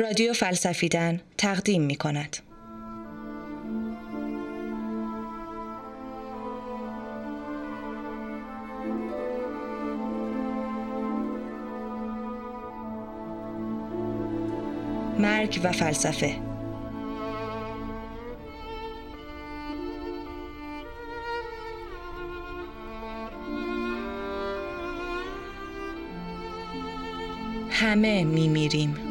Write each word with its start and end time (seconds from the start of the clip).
رادیو 0.00 0.32
فلسفیدن 0.32 1.20
تقدیم 1.38 1.82
می 1.82 1.94
کند. 1.94 2.36
مرگ 15.18 15.60
و 15.64 15.72
فلسفه 15.72 16.36
همه 27.70 28.24
می 28.24 28.48
میریم. 28.48 29.09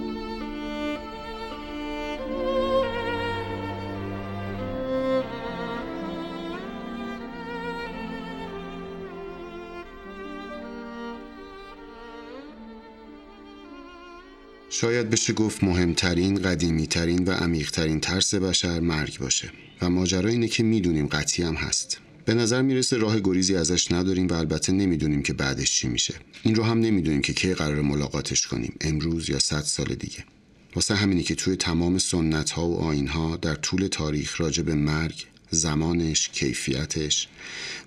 شاید 14.81 15.09
بشه 15.09 15.33
گفت 15.33 15.63
مهمترین، 15.63 16.41
قدیمیترین 16.41 17.23
و 17.23 17.31
عمیقترین 17.31 17.99
ترس 17.99 18.33
بشر 18.33 18.79
مرگ 18.79 19.19
باشه. 19.19 19.52
و 19.81 19.89
ماجرا 19.89 20.29
اینه 20.29 20.47
که 20.47 20.63
می‌دونیم 20.63 21.07
قطعی 21.07 21.45
هم 21.45 21.55
هست. 21.55 21.97
به 22.25 22.33
نظر 22.33 22.61
می‌رسه 22.61 22.97
راه 22.97 23.19
گریزی 23.19 23.55
ازش 23.55 23.91
نداریم 23.91 24.27
و 24.27 24.33
البته 24.33 24.71
نمی‌دونیم 24.71 25.23
که 25.23 25.33
بعدش 25.33 25.71
چی 25.71 25.88
میشه. 25.88 26.13
این 26.43 26.55
رو 26.55 26.63
هم 26.63 26.79
نمی‌دونیم 26.79 27.21
که 27.21 27.33
کی 27.33 27.53
قرار 27.53 27.81
ملاقاتش 27.81 28.47
کنیم 28.47 28.73
امروز 28.81 29.29
یا 29.29 29.39
صد 29.39 29.61
سال 29.61 29.95
دیگه. 29.95 30.25
واسه 30.75 30.95
همینی 30.95 31.23
که 31.23 31.35
توی 31.35 31.55
تمام 31.55 31.97
سنت 31.97 32.49
ها 32.49 32.67
و 32.67 32.77
آین 32.77 33.07
ها 33.07 33.38
در 33.38 33.55
طول 33.55 33.88
تاریخ 33.88 34.41
راجع 34.41 34.64
به 34.64 34.75
مرگ 34.75 35.25
زمانش، 35.49 36.30
کیفیتش 36.30 37.27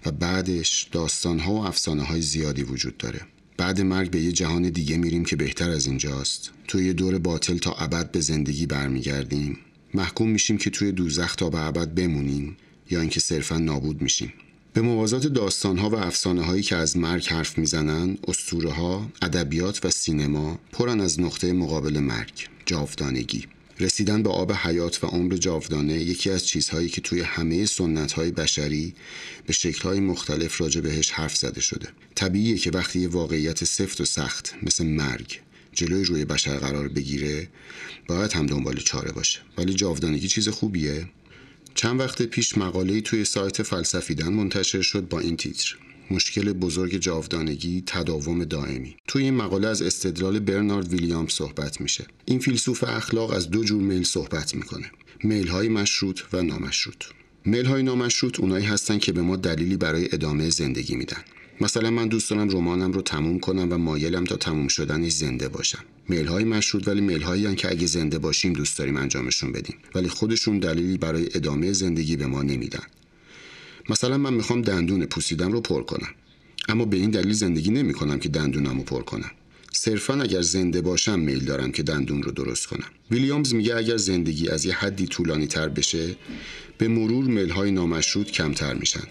و 0.07 0.11
بعدش 0.11 0.89
داستان 0.93 1.39
ها 1.39 1.53
و 1.53 1.67
افسانه 1.67 2.03
های 2.03 2.23
زیادی 2.23 2.63
وجود 2.63 2.97
داره. 2.97 3.21
بعد 3.63 3.81
مرگ 3.81 4.11
به 4.11 4.21
یه 4.21 4.33
جهان 4.33 4.63
دیگه 4.63 4.97
میریم 4.97 5.25
که 5.25 5.37
بهتر 5.37 5.71
از 5.71 5.87
اینجاست. 5.87 6.51
توی 6.69 6.87
یه 6.87 6.93
دور 6.93 7.19
باطل 7.19 7.59
تا 7.59 7.73
ابد 7.73 8.11
به 8.11 8.21
زندگی 8.21 8.67
برمیگردیم. 8.67 9.59
محکوم 9.95 10.29
میشیم 10.29 10.59
که 10.59 10.71
توی 10.71 10.93
دوزخ 10.93 11.37
تا 11.37 11.51
به 11.51 11.61
ابد 11.61 11.95
بمونیم 11.95 12.57
یا 12.91 13.01
اینکه 13.01 13.21
صرفا 13.21 13.59
نابود 13.59 14.03
میشیم. 14.03 14.33
به 14.73 14.81
موازات 14.81 15.27
داستانها 15.27 15.91
و 15.91 15.95
افسانه 15.95 16.43
هایی 16.43 16.63
که 16.63 16.77
از 16.77 16.97
مرگ 16.97 17.27
حرف 17.27 17.59
می‌زنن 17.59 18.19
اسطوره 18.29 18.73
ها 18.73 19.11
ادبیات 19.23 19.85
و 19.85 19.91
سینما 19.91 20.59
پرن 20.73 21.01
از 21.01 21.21
نقطه 21.21 21.53
مقابل 21.53 21.99
مرگ 21.99 22.49
جاودانگی. 22.67 23.47
رسیدن 23.81 24.23
به 24.23 24.31
آب 24.31 24.53
حیات 24.53 25.05
و 25.05 25.07
عمر 25.07 25.37
جاودانه 25.37 25.95
یکی 25.95 26.31
از 26.31 26.47
چیزهایی 26.47 26.89
که 26.89 27.01
توی 27.01 27.21
همه 27.21 27.67
سنت 27.67 28.13
های 28.13 28.31
بشری 28.31 28.95
به 29.47 29.53
شکلهای 29.53 30.01
مختلف 30.01 30.61
راجع 30.61 30.81
بهش 30.81 31.11
حرف 31.11 31.37
زده 31.37 31.61
شده. 31.61 31.89
طبیعیه 32.15 32.59
که 32.59 32.71
وقتی 32.71 33.01
یه 33.01 33.09
واقعیت 33.09 33.65
سفت 33.65 34.01
و 34.01 34.05
سخت 34.05 34.55
مثل 34.63 34.87
مرگ 34.87 35.41
جلوی 35.73 36.05
روی 36.05 36.25
بشر 36.25 36.57
قرار 36.57 36.89
بگیره 36.89 37.49
باید 38.07 38.33
هم 38.33 38.47
دنبال 38.47 38.77
چاره 38.77 39.13
باشه. 39.13 39.41
ولی 39.59 39.75
جاودانگی 39.75 40.29
چیز 40.29 40.49
خوبیه. 40.49 41.09
چند 41.75 42.01
وقت 42.01 42.23
پیش 42.23 42.59
مقاله‌ای 42.59 43.03
توی 43.03 43.25
سایت 43.25 43.63
فلسفیدن 43.63 44.29
منتشر 44.29 44.83
شد 44.83 45.09
با 45.09 45.21
این 45.21 45.37
تیتر. 45.37 45.77
مشکل 46.11 46.53
بزرگ 46.53 46.97
جاودانگی 46.97 47.83
تداوم 47.87 48.45
دائمی. 48.45 48.97
توی 49.09 49.25
این 49.25 49.35
مقاله 49.35 49.69
از 49.69 49.83
استدلال 49.83 50.39
برنارد 50.39 50.93
ویلیام 50.93 51.27
صحبت 51.29 51.81
میشه. 51.81 52.07
این 52.25 52.39
فیلسوف 52.39 52.85
اخلاق 52.85 53.31
از 53.31 53.51
دو 53.51 53.65
جور 53.65 53.83
میل 53.83 54.05
صحبت 54.05 54.55
می‌کنه. 54.55 54.91
میل 55.25 55.49
های 55.49 55.69
مشروط 55.69 56.21
و 56.33 56.43
نامشروط. 56.43 57.05
میل 57.45 57.67
های 57.67 57.83
نامشروط 57.83 58.41
اونایی 58.41 58.67
هستن 58.67 58.99
که 58.99 59.13
به 59.13 59.23
ما 59.23 59.37
دلیلی 59.37 59.77
برای 59.77 60.09
ادامه 60.13 60.51
زندگی 60.51 60.97
میدن. 60.97 61.25
مثلا 61.61 61.91
من 61.91 62.09
دوست 62.09 62.31
دارم 62.31 62.51
رمانم 62.51 62.93
رو 62.93 63.03
تموم 63.03 63.41
کنم 63.41 63.73
و 63.73 63.79
مایلم 63.79 64.25
تا 64.25 64.37
تموم 64.37 64.69
شدنش 64.69 65.13
زنده 65.13 65.49
باشم. 65.49 65.85
میل 66.09 66.27
های 66.27 66.45
مشروط 66.45 66.89
ولی 66.89 67.01
میل 67.01 67.23
هایی 67.23 67.55
که 67.55 67.71
اگه 67.71 67.87
زنده 67.87 68.19
باشیم 68.19 68.53
دوست 68.53 68.79
داریم 68.79 68.97
انجامشون 68.97 69.53
بدیم. 69.53 69.77
ولی 69.95 70.09
خودشون 70.09 70.59
دلیلی 70.59 70.99
برای 70.99 71.29
ادامه 71.35 71.73
زندگی 71.73 72.17
به 72.17 72.27
ما 72.27 72.43
نمیدن. 72.43 72.83
مثلا 73.91 74.19
من 74.19 74.35
می‌خوام 74.35 74.63
دندون 74.63 75.07
پوسیدم 75.07 75.53
رو 75.53 75.61
پر 75.61 75.83
کنم. 75.83 76.09
اما 76.69 76.85
به 76.85 76.97
این 76.97 77.11
دلیل 77.11 77.33
زندگی 77.33 77.71
نمی 77.71 77.93
کنم 77.93 78.19
که 78.19 78.29
دندونم 78.29 78.79
رو 78.79 78.85
پر 78.85 79.03
کنم. 79.03 79.31
صرفا 79.73 80.15
اگر 80.15 80.43
زنده 80.43 80.81
باشم 80.81 81.19
میل 81.19 81.45
دارم 81.45 81.73
که 81.73 81.83
دندون 81.83 82.23
رو 82.23 82.33
درست 82.33 82.67
کنم. 82.67 82.89
ویلیامز 83.11 83.55
میگه 83.55 83.77
اگر 83.77 83.97
زندگی 83.97 84.49
از 84.49 84.65
یه 84.65 84.75
حدی 84.75 85.07
طولانی 85.07 85.47
تر 85.47 85.69
بشه 85.69 86.17
به 86.79 86.89
مرور 86.89 87.25
میل 87.25 87.51
های 87.51 87.71
نامشروط 87.71 88.31
کمتر 88.31 88.75
میشن 88.75 89.05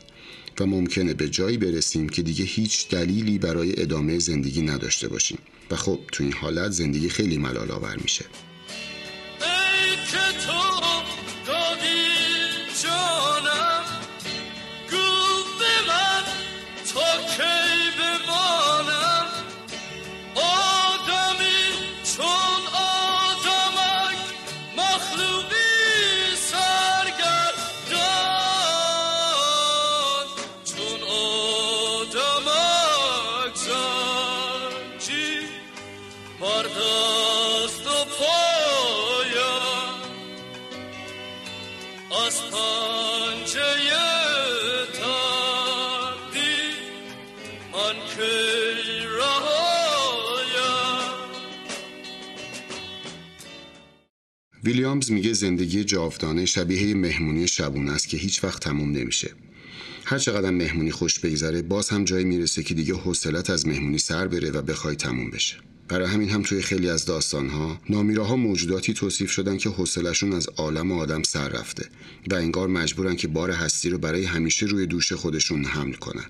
و 0.60 0.66
ممکنه 0.66 1.14
به 1.14 1.30
جایی 1.30 1.58
برسیم 1.58 2.10
که 2.10 2.22
دیگه 2.22 2.46
هیچ 2.46 2.90
دلیلی 2.90 3.38
برای 3.38 3.82
ادامه 3.82 4.20
زندگی 4.20 4.62
نداشته 4.62 5.08
باشیم. 5.08 5.38
و 5.72 5.76
خب 5.76 6.00
تو 6.12 6.24
این 6.24 6.34
حالت 6.34 6.72
زندگی 6.72 7.10
خیلی 7.10 7.38
ملال 7.38 7.72
آور 7.72 7.98
میشه. 8.02 8.26
ویلیامز 54.72 55.12
میگه 55.12 55.34
زندگی 55.34 55.84
جاودانه 55.84 56.46
شبیه 56.46 56.94
مهمونی 56.94 57.48
شبونه 57.48 57.92
است 57.92 58.08
که 58.08 58.18
هیچ 58.18 58.44
وقت 58.44 58.62
تموم 58.62 58.92
نمیشه. 58.92 59.32
هر 60.06 60.18
چقدر 60.18 60.50
مهمونی 60.50 60.92
خوش 60.92 61.20
بگذره 61.20 61.62
باز 61.62 61.90
هم 61.90 62.04
جایی 62.04 62.26
می‌رسه 62.26 62.64
که 62.64 62.74
دیگه 62.74 62.94
حوصلت 62.94 63.50
از 63.50 63.68
مهمونی 63.68 63.98
سر 63.98 64.28
بره 64.28 64.52
و 64.52 64.62
بخوای 64.62 64.96
تموم 64.96 65.30
بشه. 65.30 65.56
برای 65.88 66.08
همین 66.08 66.30
هم 66.30 66.42
توی 66.42 66.62
خیلی 66.62 66.90
از 66.90 67.06
داستانها 67.06 67.80
نامیراها 67.90 68.36
موجوداتی 68.36 68.94
توصیف 68.94 69.32
شدن 69.32 69.58
که 69.58 69.70
حوصلشون 69.70 70.34
از 70.34 70.48
عالم 70.48 70.92
و 70.92 71.00
آدم 71.00 71.24
سر 71.24 71.50
رفته 71.50 71.86
و 72.32 72.36
انگار 72.36 72.68
مجبورن 72.68 73.16
که 73.16 73.28
بار 73.28 73.52
هستی 73.52 73.90
رو 73.90 73.98
برای 73.98 74.24
همیشه 74.24 74.66
روی 74.66 74.86
دوش 74.86 75.14
خودشون 75.14 75.66
حمل 75.66 75.94
کنن. 75.94 76.26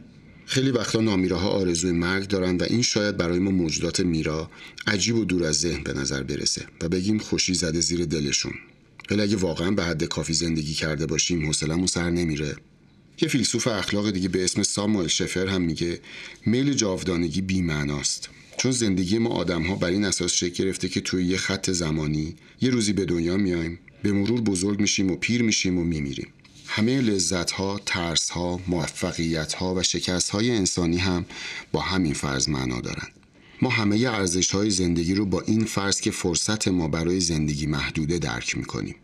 خیلی 0.45 0.71
وقتا 0.71 1.01
نامیراها 1.01 1.49
آرزوی 1.49 1.91
مرگ 1.91 2.27
دارن 2.27 2.57
و 2.57 2.63
این 2.63 2.81
شاید 2.81 3.17
برای 3.17 3.39
ما 3.39 3.51
موجودات 3.51 3.99
میرا 3.99 4.51
عجیب 4.87 5.15
و 5.15 5.25
دور 5.25 5.43
از 5.43 5.59
ذهن 5.59 5.83
به 5.83 5.93
نظر 5.93 6.23
برسه 6.23 6.65
و 6.81 6.89
بگیم 6.89 7.17
خوشی 7.17 7.53
زده 7.53 7.81
زیر 7.81 8.05
دلشون. 8.05 8.53
ولی 9.11 9.21
اگه 9.21 9.35
واقعا 9.35 9.71
به 9.71 9.83
حد 9.83 10.03
کافی 10.03 10.33
زندگی 10.33 10.73
کرده 10.73 11.05
باشیم 11.05 11.45
حوصلمون 11.45 11.87
سر 11.87 12.09
نمیره. 12.09 12.55
یه 13.21 13.29
فیلسوف 13.29 13.67
اخلاق 13.67 14.11
دیگه 14.11 14.29
به 14.29 14.43
اسم 14.43 14.63
ساموئل 14.63 15.07
شفر 15.07 15.47
هم 15.47 15.61
میگه 15.61 15.99
میل 16.45 16.73
جاودانگی 16.73 17.41
بی‌معناست. 17.41 18.29
چون 18.57 18.71
زندگی 18.71 19.17
ما 19.17 19.29
آدم 19.29 19.63
ها 19.63 19.75
بر 19.75 19.87
این 19.87 20.05
اساس 20.05 20.33
شکل 20.33 20.63
گرفته 20.63 20.89
که 20.89 21.01
توی 21.01 21.25
یه 21.25 21.37
خط 21.37 21.71
زمانی 21.71 22.35
یه 22.61 22.69
روزی 22.69 22.93
به 22.93 23.05
دنیا 23.05 23.37
میایم 23.37 23.79
به 24.03 24.11
مرور 24.11 24.41
بزرگ 24.41 24.79
میشیم 24.79 25.11
و 25.11 25.15
پیر 25.15 25.41
میشیم 25.41 25.77
و 25.77 25.83
میمیریم. 25.83 26.27
همه 26.73 27.01
لذت 27.01 27.51
ها، 27.51 27.79
ترس 27.85 28.29
ها، 28.29 28.59
موفقیت 28.67 29.53
ها 29.53 29.75
و 29.75 29.83
شکست 29.83 30.29
های 30.29 30.51
انسانی 30.51 30.97
هم 30.97 31.25
با 31.71 31.81
همین 31.81 32.13
فرض 32.13 32.49
معنا 32.49 32.81
دارند. 32.81 33.11
ما 33.61 33.69
همه 33.69 33.95
ارزش 33.97 34.51
های 34.51 34.69
زندگی 34.69 35.13
رو 35.13 35.25
با 35.25 35.41
این 35.41 35.65
فرض 35.65 36.01
که 36.01 36.11
فرصت 36.11 36.67
ما 36.67 36.87
برای 36.87 37.19
زندگی 37.19 37.65
محدوده 37.65 38.19
درک 38.19 38.57
می‌کنیم. 38.57 38.95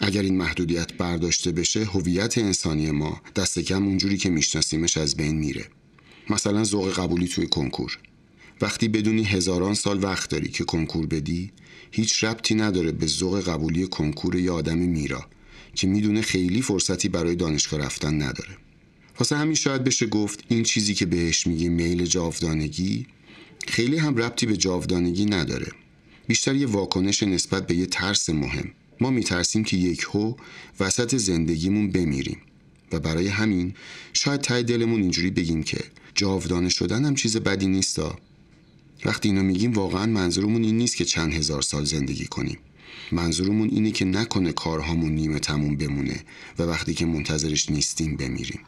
اگر 0.00 0.22
این 0.22 0.36
محدودیت 0.36 0.92
برداشته 0.92 1.52
بشه 1.52 1.84
هویت 1.84 2.38
انسانی 2.38 2.90
ما 2.90 3.20
دست 3.36 3.58
کم 3.58 3.84
اونجوری 3.86 4.16
که 4.16 4.30
میشناسیمش 4.30 4.96
از 4.96 5.16
بین 5.16 5.36
میره. 5.36 5.64
مثلا 6.30 6.64
ذوق 6.64 6.92
قبولی 6.92 7.28
توی 7.28 7.46
کنکور. 7.46 7.98
وقتی 8.60 8.88
بدونی 8.88 9.24
هزاران 9.24 9.74
سال 9.74 10.04
وقت 10.04 10.30
داری 10.30 10.48
که 10.48 10.64
کنکور 10.64 11.06
بدی 11.06 11.52
هیچ 11.90 12.24
ربطی 12.24 12.54
نداره 12.54 12.92
به 12.92 13.06
ذوق 13.06 13.40
قبولی 13.40 13.86
کنکور 13.86 14.36
یا 14.36 14.54
آدم 14.54 14.78
میرا 14.78 15.26
که 15.76 15.86
می‌دونه 15.86 16.20
خیلی 16.20 16.62
فرصتی 16.62 17.08
برای 17.08 17.34
دانشگاه 17.34 17.80
رفتن 17.80 18.22
نداره. 18.22 18.56
واسه 19.18 19.36
همین 19.36 19.54
شاید 19.54 19.84
بشه 19.84 20.06
گفت 20.06 20.44
این 20.48 20.62
چیزی 20.62 20.94
که 20.94 21.06
بهش 21.06 21.46
میگی 21.46 21.68
میل 21.68 22.04
جاودانگی 22.04 23.06
خیلی 23.68 23.96
هم 23.96 24.16
ربطی 24.16 24.46
به 24.46 24.56
جاودانگی 24.56 25.24
نداره. 25.24 25.72
بیشتر 26.26 26.54
یه 26.54 26.66
واکنش 26.66 27.22
نسبت 27.22 27.66
به 27.66 27.74
یه 27.74 27.86
ترس 27.86 28.30
مهم. 28.30 28.72
ما 29.00 29.10
میترسیم 29.10 29.64
که 29.64 29.76
یک 29.76 30.06
هو 30.12 30.34
وسط 30.80 31.16
زندگیمون 31.16 31.90
بمیریم. 31.90 32.38
و 32.92 33.00
برای 33.00 33.28
همین 33.28 33.74
شاید 34.12 34.40
تای 34.40 34.62
دلمون 34.62 35.00
اینجوری 35.00 35.30
بگیم 35.30 35.62
که 35.62 35.78
جاودانه 36.14 36.68
شدن 36.68 37.04
هم 37.04 37.14
چیز 37.14 37.36
بدی 37.36 37.66
نیستا 37.66 38.18
وقتی 39.04 39.28
اینو 39.28 39.42
میگیم 39.42 39.72
واقعا 39.72 40.06
منظورمون 40.06 40.64
این 40.64 40.78
نیست 40.78 40.96
که 40.96 41.04
چند 41.04 41.34
هزار 41.34 41.62
سال 41.62 41.84
زندگی 41.84 42.26
کنیم. 42.26 42.58
منظورمون 43.12 43.68
اینه 43.68 43.90
که 43.90 44.04
نکنه 44.04 44.52
کارهامون 44.52 45.12
نیمه 45.12 45.38
تموم 45.38 45.76
بمونه 45.76 46.20
و 46.58 46.62
وقتی 46.62 46.94
که 46.94 47.06
منتظرش 47.06 47.70
نیستیم 47.70 48.16
بمیریم. 48.16 48.60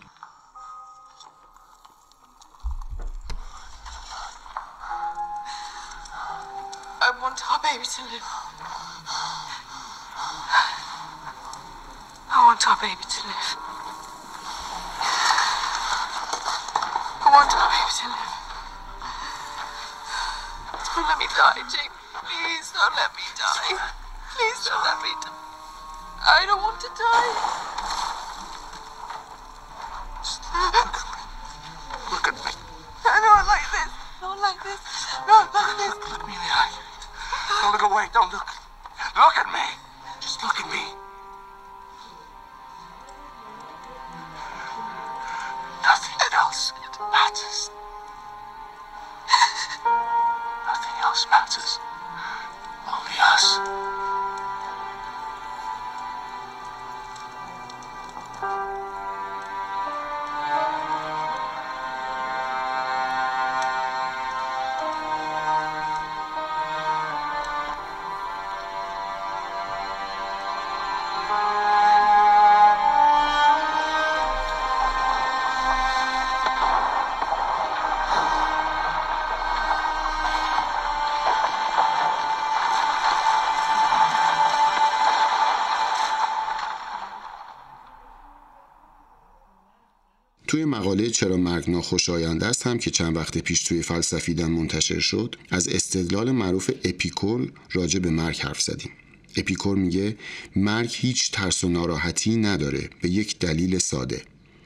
مقاله 90.78 91.10
چرا 91.10 91.36
مرگ 91.36 91.70
ناخوشایند 91.70 92.44
است 92.44 92.66
هم 92.66 92.78
که 92.78 92.90
چند 92.90 93.16
وقت 93.16 93.38
پیش 93.38 93.62
توی 93.62 93.82
فلسفیدن 93.82 94.50
منتشر 94.50 95.00
شد 95.00 95.36
از 95.50 95.68
استدلال 95.68 96.30
معروف 96.30 96.70
اپیکور 96.84 97.52
راجع 97.72 97.98
به 97.98 98.10
مرگ 98.10 98.40
حرف 98.40 98.60
زدیم. 98.62 98.90
اپیکور 99.36 99.76
میگه 99.76 100.16
مرگ 100.56 100.90
هیچ 100.92 101.30
ترس 101.30 101.64
و 101.64 101.68
ناراحتی 101.68 102.36
نداره 102.36 102.90
به 103.02 103.08
یک 103.08 103.38
دلیل 103.38 103.78
ساده. 103.78 104.22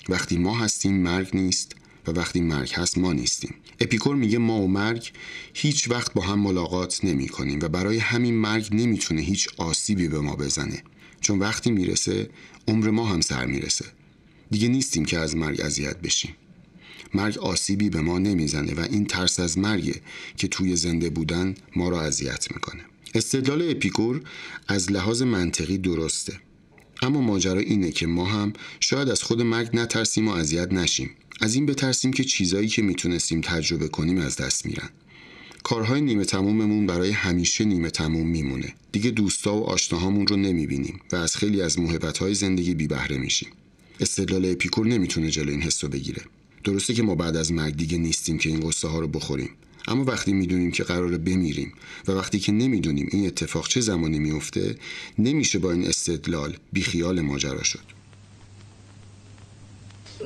وقتی 0.09 0.39
ما 0.39 0.59
هستیم 0.59 1.03
مرگ 1.03 1.29
نیست 1.35 1.77
و 2.07 2.11
وقتی 2.11 2.41
مرگ 2.41 2.73
هست 2.75 2.99
ما 2.99 3.13
نیستیم. 3.13 3.55
اپیکور 3.81 4.17
میگه 4.17 4.39
ما 4.39 4.61
و 4.61 4.69
مرگ 4.69 5.13
هیچ 5.55 5.91
وقت 5.91 6.13
با 6.15 6.23
هم 6.23 6.39
ملاقات 6.39 7.05
نمی 7.05 7.29
کنیم 7.29 7.59
و 7.63 7.69
برای 7.69 7.99
همین 7.99 8.35
مرگ 8.35 8.69
نمی‌تونه 8.73 9.21
هیچ 9.21 9.49
آسیبی 9.57 10.09
به 10.09 10.21
ما 10.21 10.37
بزنه. 10.37 10.83
چون 11.21 11.39
وقتی 11.39 11.71
می‌رسه 11.71 12.31
عمر 12.69 12.91
ما 12.91 13.07
هم 13.07 13.21
سر 13.21 13.47
می‌رسه. 13.47 13.85
دیگه 14.53 14.69
نیستیم 14.69 15.05
که 15.05 15.19
از 15.19 15.37
مرگ 15.37 15.61
اذیت 15.61 15.97
بشیم. 15.97 16.35
مرگ 17.15 17.39
آسیبی 17.39 17.91
به 17.91 18.01
ما 18.01 18.19
نمی‌زنه 18.19 18.75
و 18.75 18.81
این 18.81 19.05
ترس 19.05 19.41
از 19.41 19.59
مرگه 19.59 20.01
که 20.37 20.49
توی 20.49 20.77
زنده 20.77 21.11
بودن 21.11 21.55
ما 21.77 21.89
را 21.89 22.03
اذیت 22.03 22.53
می‌کنه. 22.53 22.83
استدلال 23.15 23.71
اپیکور 23.71 24.23
از 24.69 24.93
لحاظ 24.93 25.23
منطقی 25.23 25.79
درسته. 25.79 26.33
اما 27.03 27.21
ماجرا 27.21 27.61
اینه 27.61 27.91
که 27.91 28.07
ما 28.07 28.27
هم 28.27 28.53
شاید 28.81 29.09
از 29.09 29.23
خود 29.23 29.43
مرگ 29.43 29.71
نترسیم 29.73 30.29
و 30.29 30.31
اذیت 30.31 30.73
نشیم. 30.73 31.11
از 31.41 31.55
این 31.55 31.67
بترسیم 31.67 32.13
که 32.13 32.25
چیزایی 32.25 32.69
که 32.69 32.83
می‌تونستیم 32.83 33.41
تجربه 33.41 33.89
کنیم 33.89 34.19
از 34.19 34.37
دست 34.37 34.67
میرن. 34.67 34.89
کارهای 35.63 36.01
نیمه 36.01 36.25
تموممون 36.25 36.87
برای 36.87 37.11
همیشه 37.11 37.65
نیمه 37.65 37.91
تموم 37.91 38.29
میمونه. 38.29 38.75
دیگه 38.93 39.11
دوستا 39.11 39.55
و 39.55 39.65
آشناهامون 39.65 40.27
رو 40.27 40.37
نمی‌بینیم 40.37 41.01
و 41.13 41.17
از 41.17 41.37
خیلی 41.37 41.63
از 41.63 41.79
موهبت‌های 41.79 42.35
زندگی 42.35 42.75
بی 42.75 42.87
بهره 42.87 43.19
میشیم. 43.19 43.49
استدلال 44.01 44.51
اپیکور 44.51 44.87
نمی‌تونه 44.87 45.31
جلو 45.31 45.51
این 45.51 45.63
حسو 45.63 45.89
بگیره. 45.89 46.23
درسته 46.65 46.95
که 46.95 47.03
ما 47.03 47.15
بعد 47.15 47.37
از 47.37 47.53
مرگ 47.53 47.77
دیگه 47.77 47.99
نیستیم 47.99 48.39
که 48.39 48.49
این 48.49 48.61
قصه 48.61 48.89
ها 48.89 49.01
رو 49.01 49.09
بخوریم. 49.09 49.51
اما 49.89 50.05
وقتی 50.05 50.33
می‌دونیم 50.33 50.71
که 50.71 50.85
قراره 50.85 51.19
بمیریم 51.19 51.73
و 52.09 52.13
وقتی 52.13 52.39
که 52.39 52.53
نمی‌دونیم 52.53 53.09
این 53.13 53.27
اتفاق 53.27 53.69
چه 53.69 53.81
زمانی 53.81 54.19
میفته 54.19 54.77
نمیشه 55.19 55.59
با 55.59 55.73
این 55.73 55.87
استدلال 55.87 56.57
بیخیال 56.73 57.21
ماجرا 57.21 57.63
شد. 57.63 57.93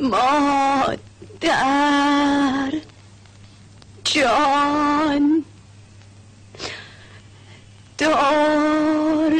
مادر 0.02 0.96
جان 4.04 5.44
دارد 7.98 9.36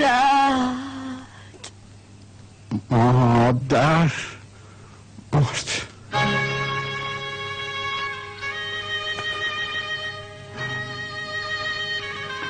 مادر 2.91 4.11
مرد. 5.33 5.83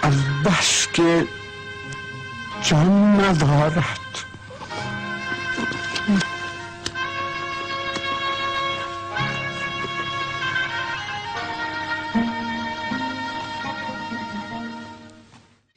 از 0.03 0.15
بس 0.45 0.87
که 0.93 1.27
جان 2.63 3.21
ندارد. 3.21 4.26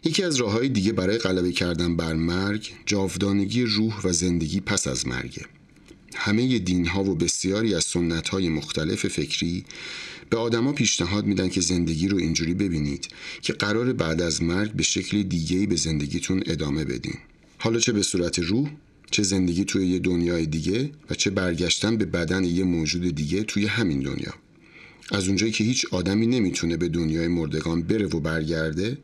یکی 0.10 0.24
از 0.24 0.36
راههای 0.36 0.70
دیگه 0.70 0.92
برای 0.92 1.18
غلبه 1.18 1.52
کردن 1.52 1.96
بر 1.96 2.14
مرگ 2.14 2.70
جاودانگی 2.86 3.64
روح 3.64 4.02
و 4.04 4.14
زندگی 4.14 4.60
پس 4.60 4.88
از 4.88 5.08
مرگه. 5.08 5.46
همه 6.16 6.60
دین 6.60 6.86
ها 6.88 7.04
و 7.04 7.16
بسیاری 7.16 7.76
از 7.76 7.84
سنت 7.84 8.30
های 8.30 8.50
مختلف 8.50 9.08
فکری 9.08 9.66
به 10.30 10.38
آدما 10.38 10.74
پیشنهاد 10.74 11.26
میدن 11.26 11.50
که 11.50 11.62
زندگی 11.62 12.08
رو 12.08 12.18
اینجوری 12.18 12.54
ببینید 12.54 13.08
که 13.42 13.54
قرار 13.54 13.94
بعد 13.94 14.22
از 14.22 14.44
مرگ 14.44 14.72
به 14.72 14.84
شکل 14.84 15.24
دیگه‌ای 15.24 15.68
به 15.68 15.76
زندگیتون 15.76 16.44
ادامه 16.46 16.86
بدین. 16.86 17.18
حالا 17.58 17.80
چه 17.80 17.92
به 17.92 18.04
صورت 18.04 18.40
روح 18.40 18.70
چه 19.12 19.24
زندگی 19.24 19.66
توی 19.66 19.88
یه 19.88 20.00
دنیای 20.00 20.46
دیگه 20.46 20.92
و 21.10 21.16
چه 21.16 21.30
برگشتن 21.30 21.98
به 21.98 22.06
بدن 22.06 22.44
یه 22.44 22.64
موجود 22.64 23.16
دیگه 23.16 23.44
توی 23.44 23.66
همین 23.66 24.00
دنیا. 24.00 24.34
از 25.12 25.28
اونجایی 25.28 25.52
که 25.52 25.64
هیچ 25.64 25.86
آدمی 25.92 26.28
نمی‌تونه 26.28 26.78
به 26.78 26.88
دنیای 26.88 27.28
مردگان 27.28 27.82
بره 27.84 28.06
و 28.06 28.20
برگرده 28.20 28.98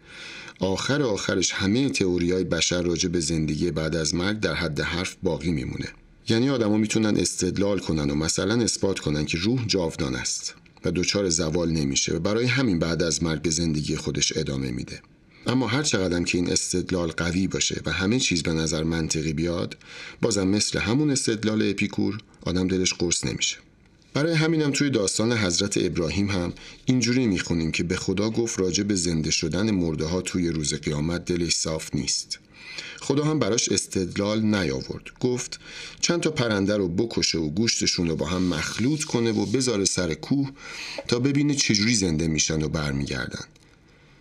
آخر 0.59 1.01
آخرش 1.01 1.51
همه 1.51 1.89
تئوریای 1.89 2.43
بشر 2.43 2.81
راجع 2.81 3.09
به 3.09 3.19
زندگی 3.19 3.71
بعد 3.71 3.95
از 3.95 4.15
مرگ 4.15 4.39
در 4.39 4.53
حد 4.53 4.81
حرف 4.81 5.15
باقی 5.23 5.51
میمونه. 5.51 5.87
یعنی 6.29 6.49
آدما 6.49 6.77
می‌تونن 6.77 7.17
استدلال 7.17 7.79
کنن 7.79 8.09
و 8.09 8.15
مثلا 8.15 8.63
اثبات 8.63 8.99
کنن 8.99 9.25
که 9.25 9.37
روح 9.37 9.65
جاودان 9.67 10.15
است 10.15 10.55
و 10.85 10.91
دچار 10.91 11.29
زوال 11.29 11.71
نمیشه 11.71 12.13
و 12.13 12.19
برای 12.19 12.45
همین 12.45 12.79
بعد 12.79 13.03
از 13.03 13.23
مرگ 13.23 13.41
به 13.41 13.49
زندگی 13.49 13.95
خودش 13.95 14.37
ادامه 14.37 14.71
میده. 14.71 15.01
اما 15.47 15.67
هر 15.67 15.83
چقدر 15.83 16.23
که 16.23 16.37
این 16.37 16.51
استدلال 16.51 17.11
قوی 17.11 17.47
باشه 17.47 17.81
و 17.85 17.91
همه 17.91 18.19
چیز 18.19 18.43
به 18.43 18.53
نظر 18.53 18.83
منطقی 18.83 19.33
بیاد 19.33 19.77
بازم 20.21 20.47
مثل 20.47 20.79
همون 20.79 21.11
استدلال 21.11 21.69
اپیکور 21.69 22.17
آدم 22.45 22.67
دلش 22.67 22.93
قرص 22.93 23.25
نمیشه. 23.25 23.57
برای 24.15 24.33
همینم 24.33 24.71
توی 24.71 24.89
داستان 24.89 25.31
حضرت 25.31 25.77
ابراهیم 25.77 26.29
هم 26.29 26.53
اینجوری 26.85 27.27
می‌خونیم 27.27 27.71
که 27.71 27.83
به 27.83 27.95
خدا 27.95 28.29
گفت 28.29 28.59
راجع 28.59 28.83
به 28.83 28.95
زنده 28.95 29.31
شدن 29.31 29.71
مرده 29.71 30.05
ها 30.05 30.21
توی 30.21 30.49
روز 30.49 30.73
قیامت 30.73 31.25
دلش 31.25 31.55
صاف 31.55 31.95
نیست. 31.95 32.39
خدا 33.01 33.23
هم 33.23 33.39
براش 33.39 33.69
استدلال 33.69 34.41
نیاورد. 34.41 35.03
گفت 35.19 35.59
چند 36.01 36.21
تا 36.21 36.31
پرنده 36.31 36.77
رو 36.77 36.87
بکشه 36.87 37.37
و 37.37 37.49
گوشتشون 37.49 38.07
رو 38.07 38.15
با 38.15 38.25
هم 38.25 38.43
مخلوط 38.43 39.03
کنه 39.03 39.31
و 39.31 39.45
بذاره 39.45 39.85
سر 39.85 40.13
کوه 40.13 40.51
تا 41.07 41.19
ببینه 41.19 41.55
چجوری 41.55 41.95
زنده 41.95 42.27
میشن 42.27 42.63
و 42.63 42.69
برمیگردن. 42.69 43.45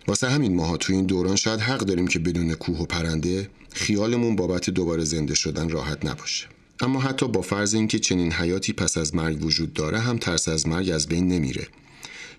واسه 0.07 0.29
همین 0.29 0.55
ماها 0.55 0.77
توی 0.77 0.95
این 0.95 1.05
دوران 1.05 1.35
شاید 1.35 1.59
حق 1.59 1.79
داریم 1.79 2.07
که 2.07 2.19
بدون 2.19 2.53
کوه 2.53 2.77
و 2.77 2.85
پرنده 2.85 3.49
خیالمون 3.73 4.35
بابت 4.35 4.69
دوباره 4.69 5.03
زنده 5.03 5.35
شدن 5.35 5.69
راحت 5.69 6.05
نباشه. 6.05 6.54
اما 6.79 7.01
حتی 7.01 7.27
با 7.27 7.41
فرض 7.41 7.73
اینکه 7.75 7.99
چنین 7.99 8.31
حیاتی 8.31 8.73
پس 8.73 8.97
از 8.97 9.15
مرگ 9.15 9.45
وجود 9.45 9.73
داره 9.73 9.99
هم 9.99 10.17
ترس 10.17 10.47
از 10.47 10.67
مرگ 10.67 10.89
از 10.89 11.07
بین 11.07 11.27
نمیره. 11.27 11.67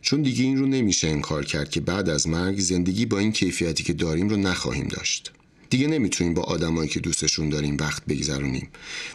چون 0.01 0.23
دیگه 0.23 0.45
این 0.45 0.57
رو 0.59 0.67
نمیشه 0.67 1.09
انکار 1.09 1.45
کرد 1.45 1.71
که 1.71 1.81
بعد 1.81 2.09
از 2.09 2.29
مرگ 2.29 2.61
زندگی 2.61 3.07
با 3.07 3.19
این 3.19 3.33
کیفیتی 3.33 3.85
که 3.85 3.93
داریم 3.93 4.29
رو 4.29 4.37
نخواهیم 4.37 4.89
داشت. 4.89 5.33
دیگه 5.71 5.87
نمی‌تونیم 5.87 6.35
با 6.35 6.43
آدمایی 6.43 6.89
که 6.89 7.01
دوستشون 7.01 7.49
داریم 7.49 7.77
وقت 7.81 8.07
بگذرونیم 8.07 8.69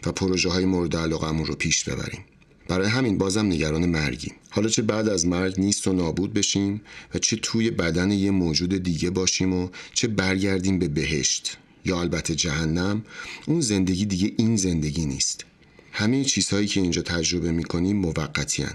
و 0.06 0.12
پروژه 0.12 0.50
های 0.50 0.66
مورد 0.66 0.96
علاقمون 0.96 1.46
رو 1.46 1.56
پیش 1.56 1.84
ببریم. 1.84 2.22
برای 2.68 2.88
همین 2.88 3.18
بازم 3.18 3.46
نگران 3.46 3.86
مرگیم. 3.86 4.34
حالا 4.50 4.70
چه 4.70 4.82
بعد 4.82 5.10
از 5.10 5.26
مرگ 5.26 5.60
نیست 5.60 5.88
و 5.88 5.94
نابود 5.94 6.34
بشیم 6.34 6.82
و 7.16 7.20
چه 7.20 7.36
توی 7.36 7.72
بدن 7.72 8.12
یه 8.12 8.32
موجود 8.32 8.84
دیگه 8.84 9.10
باشیم 9.10 9.54
و 9.54 9.70
چه 9.94 10.08
برگردیم 10.08 10.80
به 10.80 10.88
بهشت. 10.88 11.58
یا 11.86 12.00
البته 12.00 12.36
جهنم 12.36 13.06
اون 13.48 13.62
زندگی 13.62 14.06
دیگه 14.06 14.34
این 14.38 14.56
زندگی 14.58 15.06
نیست. 15.06 15.46
همه 15.92 16.24
چیزهایی 16.24 16.68
که 16.68 16.82
اینجا 16.82 17.02
تجربه 17.02 17.52
می‌کنیم 17.52 17.98
موقتی 17.98 18.66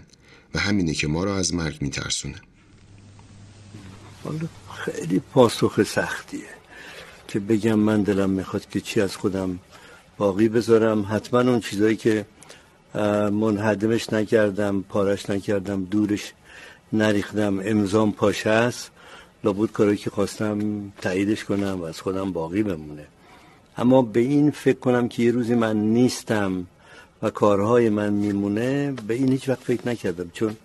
و 0.54 0.58
همینه 0.58 0.94
که 0.94 1.06
ما 1.06 1.24
را 1.24 1.36
از 1.36 1.54
مرگ 1.54 1.82
میترسونه. 1.82 2.40
حالا 4.24 4.48
خیلی 4.84 5.18
پاسخ 5.18 5.82
سختیه 5.82 6.40
که 7.28 7.40
بگم 7.40 7.74
من 7.74 8.02
دلم 8.02 8.30
می‌خواد 8.30 8.68
که 8.68 8.80
چی 8.80 9.00
از 9.00 9.16
خودم 9.16 9.58
باقی 10.18 10.48
بذارم. 10.48 11.06
حتما 11.10 11.40
اون 11.40 11.60
چیزایی 11.60 11.96
که 11.96 12.26
منحدمش 13.32 14.12
نکردم 14.12 14.82
پارش 14.82 15.30
نکردم 15.30 15.84
دورش 15.84 16.32
نریختم. 16.92 17.60
امضام 17.64 18.12
پاشه 18.12 18.50
است. 18.50 18.90
لابد 19.46 19.72
کاری 19.72 19.96
که 19.96 20.10
خواستم 20.10 20.58
تاییدش 21.02 21.44
کنم 21.44 21.80
و 21.80 21.84
از 21.84 22.00
خودم 22.00 22.32
باقی 22.32 22.62
بمونه. 22.62 23.06
اما 23.76 24.02
به 24.02 24.20
این 24.20 24.50
فکر 24.50 24.78
کنم 24.78 25.08
که 25.08 25.22
یه 25.22 25.30
روزی 25.30 25.54
من 25.54 25.76
نیستم 25.76 26.66
و 27.22 27.30
کارهای 27.30 27.88
من 27.88 28.12
میمونه 28.12 28.92
به 29.06 29.14
این 29.14 29.32
هیچ 29.32 29.48
وقت 29.48 29.60
فکر 29.60 29.88
نکردم 29.88 30.30
چون 30.32 30.56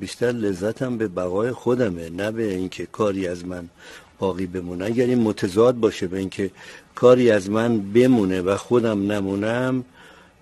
بیشتر 0.00 0.26
لذتم 0.32 0.98
به 0.98 1.08
بقای 1.08 1.52
خودمه 1.52 2.10
نه 2.10 2.30
به 2.30 2.54
اینکه 2.54 2.86
کاری 2.86 3.28
از 3.28 3.44
من 3.44 3.68
باقی 4.18 4.46
بمونه. 4.46 4.84
اگر 4.84 5.06
این 5.06 5.22
متضاد 5.22 5.74
باشه 5.74 6.06
به 6.06 6.18
اینکه 6.18 6.50
کاری 6.94 7.30
از 7.30 7.50
من 7.50 7.92
بمونه 7.92 8.40
و 8.42 8.56
خودم 8.56 9.12
نمونم 9.12 9.84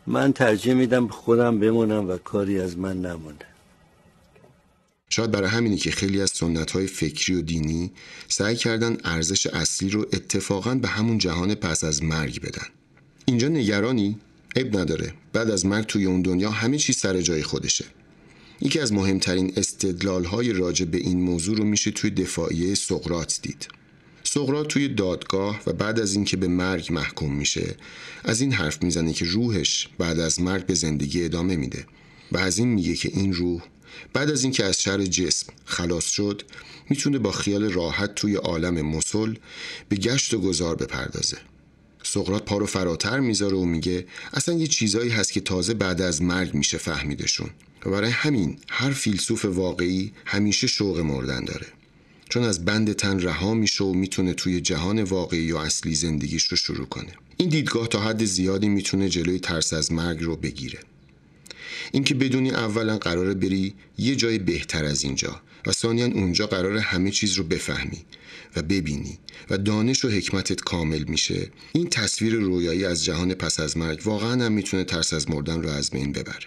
من 0.07 0.33
ترجیح 0.33 0.75
میدم 0.75 1.09
خودم 1.09 1.59
بمونم 1.59 2.09
و 2.11 2.17
کاری 2.17 2.61
از 2.61 2.79
من 2.79 3.03
نمونه. 3.03 3.54
شاید 5.11 5.31
برای 5.31 5.49
همینی 5.49 5.77
که 5.77 5.91
خیلی 5.91 6.21
از 6.21 6.31
سنت 6.31 6.71
های 6.71 6.87
فکری 6.87 7.35
و 7.35 7.43
دینی 7.43 7.93
سعی 8.29 8.57
کردن 8.57 8.97
ارزش 9.05 9.47
اصلی 9.47 9.91
رو 9.91 10.01
اتفاقا 10.13 10.75
به 10.75 10.89
همون 10.89 11.19
جهان 11.19 11.55
پس 11.55 11.85
از 11.85 12.03
مرگ 12.03 12.41
بدن. 12.41 12.67
اینجا 13.25 13.49
نگرانی؟ 13.49 14.19
اب 14.57 14.77
نداره. 14.77 15.15
بعد 15.33 15.51
از 15.51 15.67
مرگ 15.67 15.87
توی 15.87 16.05
اون 16.05 16.23
دنیا 16.23 16.51
همه 16.51 16.79
چیز 16.79 16.97
سر 16.97 17.21
جای 17.21 17.43
خودشه. 17.43 17.85
یکی 18.61 18.81
از 18.81 18.93
مهمترین 18.93 19.53
استدلال 19.57 20.25
های 20.25 20.53
راجع 20.53 20.85
به 20.85 20.99
این 20.99 21.21
موضوع 21.21 21.57
رو 21.57 21.65
میشه 21.65 21.91
توی 21.91 22.11
دفاعیه 22.11 22.75
سقرات 22.75 23.39
دید. 23.43 23.69
سقرات 24.25 24.69
توی 24.69 24.89
دادگاه 24.89 25.61
و 25.67 25.73
بعد 25.73 26.01
از 26.01 26.15
اینکه 26.15 26.37
به 26.37 26.49
مرگ 26.49 26.93
محکوم 26.93 27.35
میشه 27.35 27.75
از 28.25 28.41
این 28.41 28.53
حرف 28.53 28.83
می‌زنه 28.83 29.13
که 29.13 29.25
روحش 29.25 29.89
بعد 29.99 30.21
از 30.21 30.41
مرگ 30.41 30.67
به 30.67 30.75
زندگی 30.75 31.25
ادامه 31.25 31.57
میده 31.57 31.87
و 32.33 32.39
از 32.39 32.59
این 32.59 32.69
میگه 32.69 32.95
که 32.95 33.11
این 33.15 33.33
روح 33.33 33.63
بعد 34.13 34.31
از 34.31 34.43
اینکه 34.43 34.65
از 34.65 34.83
شر 34.83 35.07
جسم 35.07 35.47
خلاص 35.65 36.05
شد 36.05 36.43
می‌تونه 36.91 37.19
با 37.19 37.33
خیال 37.33 37.73
راحت 37.73 38.15
توی 38.15 38.35
عالم 38.35 38.81
مسل 38.81 39.35
به 39.89 39.97
گشت 39.97 40.35
و 40.35 40.39
گذار 40.39 40.77
بپردازه. 40.77 41.39
سقرات 42.03 42.45
پا 42.45 42.59
رو 42.59 42.67
فراتر 42.67 43.21
می‌ذاره 43.21 43.57
و 43.57 43.65
میگه 43.65 44.07
اصلا 44.33 44.55
یه 44.55 44.67
چیزایی 44.67 45.11
هست 45.11 45.33
که 45.33 45.41
تازه 45.41 45.75
بعد 45.75 46.01
از 46.01 46.23
مرگ 46.23 46.55
میشه 46.55 46.79
فهمیدشون. 46.79 47.51
و 47.87 47.91
برای 47.91 48.11
همین 48.11 48.59
هر 48.69 48.91
فیلسوف 48.91 49.45
واقعی 49.45 50.13
همیشه 50.25 50.67
شوق 50.67 50.99
مردن 50.99 51.45
داره. 51.45 51.67
چون 52.29 52.43
از 52.43 52.65
بند 52.65 52.93
تن 52.93 53.21
رها 53.21 53.55
میشه 53.55 53.85
و 53.85 53.93
می‌تونه 53.93 54.35
توی 54.35 54.61
جهان 54.61 55.03
واقعی 55.03 55.43
یا 55.43 55.63
اصلی 55.63 55.95
زندگیش 55.95 56.45
رو 56.45 56.57
شروع 56.57 56.87
کنه. 56.87 57.13
این 57.37 57.49
دیدگاه 57.49 57.89
تا 57.89 58.01
حد 58.01 58.25
زیادی 58.25 58.69
می‌تونه 58.69 59.09
جلوی 59.09 59.39
ترس 59.39 59.73
از 59.73 59.93
مرگ 59.93 60.23
رو 60.23 60.37
بگیره. 60.37 60.79
اینکه 61.95 62.15
بدونی 62.15 62.51
اولا 62.51 62.99
قراره 62.99 63.35
بری 63.35 63.75
یه 63.99 64.17
جای 64.17 64.39
بهتر 64.39 64.85
از 64.85 65.05
اینجا 65.05 65.41
و 65.67 65.73
ثانیا 65.73 66.07
اونجا 66.07 66.47
قرار 66.47 66.77
همه 66.77 67.11
چیز 67.11 67.33
رو 67.33 67.45
بفهمی 67.45 68.05
و 68.57 68.63
ببینی 68.63 69.19
و 69.51 69.59
دانش 69.59 70.05
و 70.05 70.09
حکمتت 70.09 70.61
کامل 70.61 71.05
میشه. 71.09 71.51
این 71.73 71.89
تصویر 71.89 72.35
رویایی 72.35 72.85
از 72.85 73.05
جهان 73.05 73.35
پس 73.35 73.61
از 73.61 73.77
مرگ 73.77 74.01
واقعا 74.05 74.45
هم 74.45 74.53
می‌تونه 74.53 74.85
ترس 74.85 75.13
از 75.13 75.31
مردن 75.31 75.63
رو 75.63 75.69
از 75.69 75.91
بین 75.91 76.13
ببره. 76.13 76.47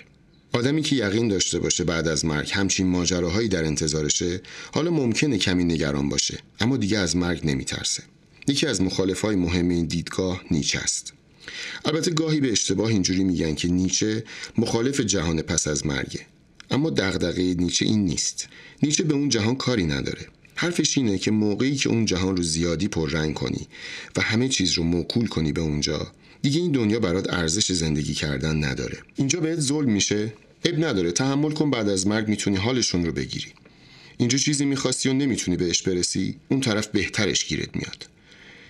آدمی 0.53 0.81
که 0.81 0.95
یقین 0.95 1.27
داشته 1.27 1.59
باشه 1.59 1.83
بعد 1.83 2.07
از 2.07 2.25
مرگ 2.25 2.51
همچین 2.53 2.87
ماجراهایی 2.87 3.47
در 3.47 3.65
انتظارشه 3.65 4.41
حالا 4.73 4.91
ممکنه 4.91 5.37
کمی 5.37 5.63
نگران 5.63 6.09
باشه 6.09 6.39
اما 6.59 6.77
دیگه 6.77 6.97
از 6.97 7.15
مرگ 7.15 7.41
نمیترسه. 7.43 8.03
یکی 8.47 8.67
از 8.67 8.81
مخالفای 8.81 9.35
مهم 9.35 9.69
این 9.69 9.85
دیدگاه 9.85 10.41
نیچه 10.51 10.79
است. 10.79 11.13
البته 11.85 12.11
گاهی 12.11 12.39
به 12.39 12.51
اشتباه 12.51 12.89
اینجوری 12.89 13.23
میگن 13.23 13.55
که 13.55 13.67
نیچه 13.67 14.23
مخالف 14.57 14.99
جهان 14.99 15.41
پس 15.41 15.67
از 15.67 15.85
مرگه. 15.85 16.19
اما 16.71 16.89
دغدغه 16.89 17.53
نیچه 17.53 17.85
این 17.85 18.05
نیست. 18.05 18.47
نیچه 18.83 19.03
به 19.03 19.13
اون 19.13 19.29
جهان 19.29 19.55
کاری 19.55 19.85
نداره. 19.85 20.27
حرفش 20.55 20.97
اینه 20.97 21.17
که 21.17 21.31
موقعی 21.31 21.75
که 21.75 21.89
اون 21.89 22.05
جهان 22.05 22.37
رو 22.37 22.43
زیادی 22.43 22.87
پررنگ 22.87 23.33
کنی 23.33 23.67
و 24.15 24.21
همه 24.21 24.47
چیز 24.47 24.73
رو 24.73 24.83
موکول 24.83 25.27
کنی 25.27 25.51
به 25.51 25.61
اونجا 25.61 26.11
دیگه 26.41 26.61
این 26.61 26.71
دنیا 26.71 26.99
برات 26.99 27.33
ارزش 27.33 27.71
زندگی 27.71 28.13
کردن 28.13 28.63
نداره. 28.63 28.97
اینجا 29.15 29.39
بهت 29.39 29.59
ظلم 29.59 29.91
میشه. 29.91 30.33
اب 30.65 30.85
نداره. 30.85 31.11
تحمل 31.11 31.51
کن 31.51 31.71
بعد 31.71 31.89
از 31.89 32.07
مرگ 32.07 32.27
می‌تونی 32.27 32.57
حالشون 32.57 33.05
رو 33.05 33.11
بگیری. 33.11 33.53
اینجا 34.17 34.37
چیزی 34.37 34.65
می‌خواستی 34.65 35.09
و 35.09 35.13
نمی‌تونی 35.13 35.57
بهش 35.57 35.81
برسی 35.81 36.35
اون 36.49 36.61
طرف 36.61 36.87
بهترش 36.87 37.45
گیرت 37.45 37.75
میاد. 37.75 38.05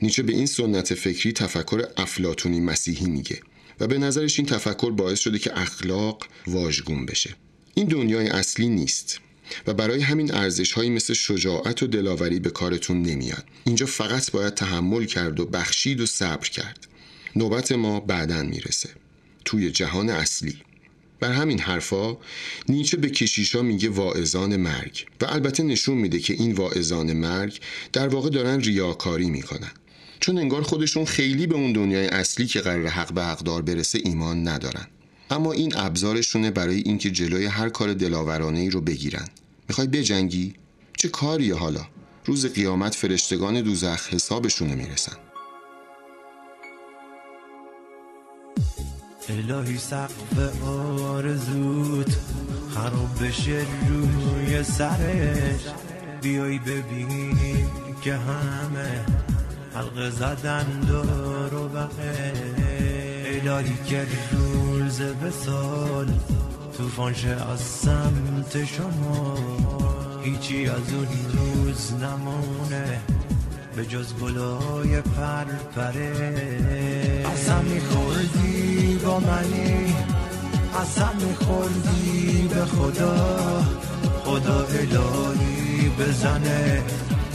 نیچه 0.01 0.23
به 0.23 0.33
این 0.33 0.45
سنت 0.45 0.93
فکری 0.93 1.31
تفکر 1.31 1.83
افلاتونی 1.97 2.59
مسیحی 2.59 3.05
میگه 3.05 3.39
و 3.79 3.87
به 3.87 3.97
نظرش 3.97 4.39
این 4.39 4.47
تفکر 4.47 4.91
باعث 4.91 5.19
شده 5.19 5.39
که 5.39 5.59
اخلاق 5.59 6.27
واژگون 6.47 7.05
بشه. 7.05 7.35
این 7.73 7.87
دنیای 7.87 8.27
اصلی 8.27 8.69
نیست 8.69 9.19
و 9.67 9.73
برای 9.73 10.01
همین 10.01 10.33
ارزش 10.33 10.71
هایی 10.71 10.89
مثل 10.89 11.13
شجاعت 11.13 11.83
و 11.83 11.87
دلاوری 11.87 12.39
به 12.39 12.49
کارتون 12.49 13.01
نمیاد. 13.01 13.45
اینجا 13.65 13.85
فقط 13.85 14.31
باید 14.31 14.53
تحمل 14.53 15.05
کرد 15.05 15.39
و 15.39 15.45
بخشید 15.45 16.01
و 16.01 16.05
صبر 16.05 16.49
کرد. 16.49 16.87
نوبت 17.35 17.71
ما 17.71 17.99
بعدا 17.99 18.43
می‌رسه. 18.43 18.89
توی 19.45 19.71
جهان 19.71 20.09
اصلی. 20.09 20.57
بر 21.19 21.31
همین 21.31 21.59
حرفا 21.59 22.17
نیچه 22.69 22.97
به 22.97 23.09
کشیشا 23.09 23.61
میگه 23.61 23.89
واعظان 23.89 24.55
مرگ 24.55 25.05
و 25.21 25.25
البته 25.25 25.63
نشون 25.63 25.97
میده 25.97 26.19
که 26.19 26.33
این 26.33 26.51
واعظان 26.51 27.13
مرگ 27.13 27.59
در 27.93 28.07
واقع 28.07 28.29
دارن 28.29 28.61
ریاکاری 28.61 29.29
می‌کنن. 29.29 29.71
چون 30.19 30.37
انگار 30.37 30.61
خودشون 30.61 31.05
خیلی 31.05 31.47
به 31.47 31.55
اون 31.55 31.73
دنیای 31.73 32.07
اصلی 32.07 32.47
که 32.47 32.61
قرار 32.61 32.87
حق 32.87 33.13
به 33.13 33.23
حقدار 33.23 33.61
برسه 33.61 33.99
ایمان 34.03 34.47
ندارن. 34.47 34.87
اما 35.29 35.51
این 35.51 35.77
ابزارشونه 35.77 36.51
برای 36.51 36.79
اینکه 36.79 37.11
جلوی 37.11 37.45
هر 37.45 37.69
کار 37.69 37.93
دلاورانه 37.93 38.59
ای 38.59 38.69
رو 38.69 38.81
بگیرن. 38.81 39.27
می‌خوای 39.69 39.87
بجنگی؟ 39.87 40.53
چه 40.97 41.09
کاریه 41.09 41.55
حالا؟ 41.55 41.87
روز 42.25 42.45
قیامت 42.45 42.95
فرشتگان 42.95 43.61
دوزخ 43.61 44.13
حسابشونه 44.13 44.75
می‌رسن. 44.75 45.15
الهی 49.29 49.77
سقف 49.77 50.63
آرزوت 50.63 52.17
خراب 52.69 53.23
بشه 53.23 53.65
روی 53.89 54.63
سرش. 54.63 55.61
بیای 56.21 56.59
ببینی 56.59 57.65
که 58.01 58.13
همه 58.13 59.05
حلقه 59.77 60.09
زدن 60.09 60.65
دور 60.87 61.53
و 61.53 61.67
بقه. 61.67 62.33
الهی 63.25 63.77
که 63.85 64.05
روز 64.31 65.01
به 65.01 65.31
سال 65.31 66.07
توفان 66.77 67.13
از 67.53 67.59
سمت 67.59 68.65
شما. 68.65 69.37
هیچی 70.23 70.67
از 70.67 70.93
اون 70.93 71.07
روز 71.33 71.93
نمونه 71.93 73.01
به 73.75 73.85
جز 73.85 74.13
گلای 74.13 75.01
پر 75.01 75.45
پره. 75.75 77.25
اصلا 77.33 77.61
میخوردی 77.61 78.99
با 79.05 79.19
منی؟ 79.19 79.95
اصلا 80.81 81.13
میخوردی 81.13 82.47
به 82.53 82.65
خدا؟ 82.65 83.37
خدا 84.23 84.57
الهی 84.57 85.89
بزنه 85.99 86.83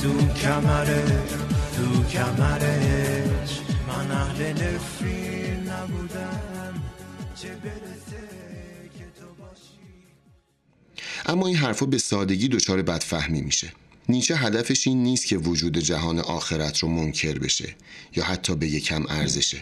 تو 0.03 0.27
کمره. 0.27 1.42
تو 1.83 2.05
کمرش. 2.05 3.61
من 3.89 4.11
اهل 4.11 4.53
نفرین 4.53 5.69
نبودم. 5.69 6.83
چه 7.43 7.49
برسه 7.49 8.29
که 8.99 9.05
تو 9.21 9.27
باشی. 9.39 9.81
اما 11.27 11.47
این 11.47 11.57
حرفا 11.57 11.87
به 11.87 11.99
سادگی 11.99 12.49
دچار 12.49 12.83
بدفهمی 12.83 13.41
میشه. 13.41 13.73
نیچه 14.09 14.37
هدفش 14.37 14.87
این 14.87 15.03
نیست 15.03 15.27
که 15.27 15.37
وجود 15.37 15.79
جهان 15.79 16.19
آخرت 16.19 16.79
رو 16.79 16.89
منکر 16.89 17.39
بشه 17.39 17.75
یا 18.17 18.25
حتی 18.25 18.55
به 18.55 18.81
کم 18.81 19.05
ارزشه. 19.09 19.59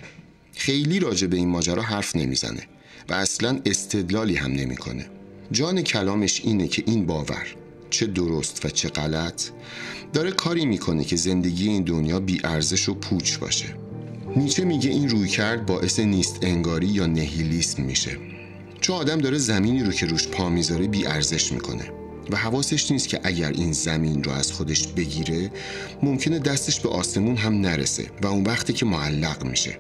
خیلی 0.55 1.01
راجع 1.01 1.27
به 1.27 1.37
این 1.37 1.49
ماجرا 1.49 1.83
حرف 1.83 2.17
نمی‌زنه 2.17 2.63
و 3.09 3.15
اصلا 3.15 3.61
استدلالی 3.67 4.37
هم 4.37 4.53
نمی‌کنه. 4.53 5.07
جان 5.53 5.83
کلامش 5.83 6.41
اینه 6.45 6.69
که 6.69 6.83
این 6.87 7.07
باور 7.07 7.47
چه 7.91 8.07
درست 8.07 8.65
و 8.65 8.69
چه 8.69 8.89
غلط 8.89 9.43
داره 10.13 10.31
کاری 10.31 10.67
می‌کنه 10.67 11.05
که 11.05 11.17
زندگی 11.17 11.69
این 11.69 11.85
دنیا 11.85 12.21
بی 12.21 12.41
ارزش 12.45 12.89
و 12.89 12.95
پوچ 12.95 13.39
باشه. 13.39 13.67
نیچه 14.37 14.65
میگه 14.65 14.91
این 14.91 15.09
روی 15.09 15.29
کرد 15.29 15.67
باعث 15.67 16.01
نیست 16.01 16.39
انگاری 16.43 16.87
یا 16.87 17.07
نهیلیسم 17.07 17.83
میشه. 17.83 18.17
چون 18.81 18.97
آدم 18.97 19.19
داره 19.19 19.39
زمینی 19.39 19.83
رو 19.83 19.93
که 19.93 20.07
روش 20.07 20.29
پا 20.29 20.49
می‌ذاره 20.49 20.87
بی 20.87 21.07
ارزش 21.07 21.53
می‌کنه. 21.53 21.85
و 22.31 22.37
حواسش 22.37 22.91
نیست 22.91 23.09
که 23.09 23.21
اگر 23.23 23.51
این 23.51 23.73
زمین 23.73 24.25
رو 24.25 24.33
از 24.33 24.53
خودش 24.53 24.87
بگیره 24.87 25.51
ممکنه 26.03 26.39
دستش 26.39 26.81
به 26.81 26.89
آسمون 26.89 27.37
هم 27.37 27.61
نرسه 27.61 28.07
و 28.23 28.27
اون 28.27 28.45
وقتی 28.45 28.73
که 28.73 28.87
معلق 28.87 29.45
میشه. 29.45 29.79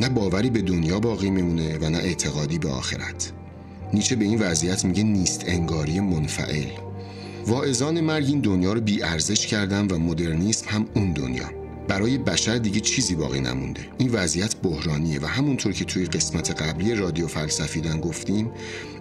نه 0.00 0.08
باوری 0.08 0.50
به 0.50 0.62
دنیا 0.62 1.00
باقی 1.00 1.30
میمونه 1.30 1.78
و 1.78 1.88
نه 1.88 1.98
اعتقادی 1.98 2.58
به 2.58 2.68
آخرت. 2.68 3.32
نیچه 3.92 4.16
به 4.16 4.24
این 4.24 4.38
وضعیت 4.38 4.84
میگه 4.84 5.02
نیست 5.02 5.44
انگاری 5.46 6.00
منفعل. 6.00 6.66
واعظان 7.46 8.00
مرگ 8.00 8.24
این 8.26 8.40
دنیا 8.40 8.72
رو 8.72 8.80
بی 8.80 9.02
ارزش 9.02 9.46
کردن 9.46 9.86
و 9.86 9.98
مدرنیسم 9.98 10.68
هم 10.68 10.86
اون 10.94 11.12
دنیا. 11.12 11.50
برای 11.88 12.18
بشر 12.18 12.58
دیگه 12.58 12.80
چیزی 12.80 13.14
باقی 13.14 13.40
نمونده. 13.40 13.80
این 13.98 14.10
وضعیت 14.12 14.56
بحرانیه 14.56 15.20
و 15.20 15.26
همونطور 15.26 15.72
که 15.72 15.84
توی 15.84 16.04
قسمت 16.04 16.62
قبلی 16.62 16.94
رادیو 16.94 17.26
فلسفیدن 17.26 18.00
گفتیم 18.00 18.50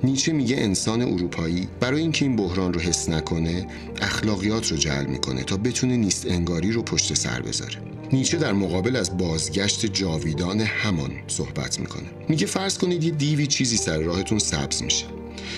نیچه 0.03 0.33
میگه 0.33 0.57
انسان 0.57 1.01
اروپایی 1.01 1.67
برای 1.79 2.01
اینکه 2.01 2.25
این 2.25 2.35
بحران 2.35 2.73
رو 2.73 2.79
حس 2.79 3.09
نکنه 3.09 3.67
اخلاقیات 4.01 4.71
رو 4.71 4.77
جلب 4.77 5.09
می‌کنه 5.09 5.43
تا 5.43 5.57
بتونه 5.57 5.97
نیست 5.97 6.25
انگاری 6.27 6.71
رو 6.71 6.81
پشت 6.83 7.13
سر 7.13 7.41
بذاره. 7.41 7.77
نیچه 8.11 8.37
در 8.37 8.53
مقابل 8.53 8.95
از 8.95 9.17
بازگشت 9.17 9.85
جاویدان 9.85 10.61
همان 10.61 11.11
صحبت 11.27 11.79
می‌کنه. 11.79 12.07
میگه 12.29 12.45
فرض 12.45 12.77
کنید 12.77 13.03
یه 13.03 13.11
دیوی 13.11 13.47
چیزی 13.47 13.77
سر 13.77 13.97
راهتون 13.97 14.39
سبز 14.39 14.83
میشه. 14.83 15.05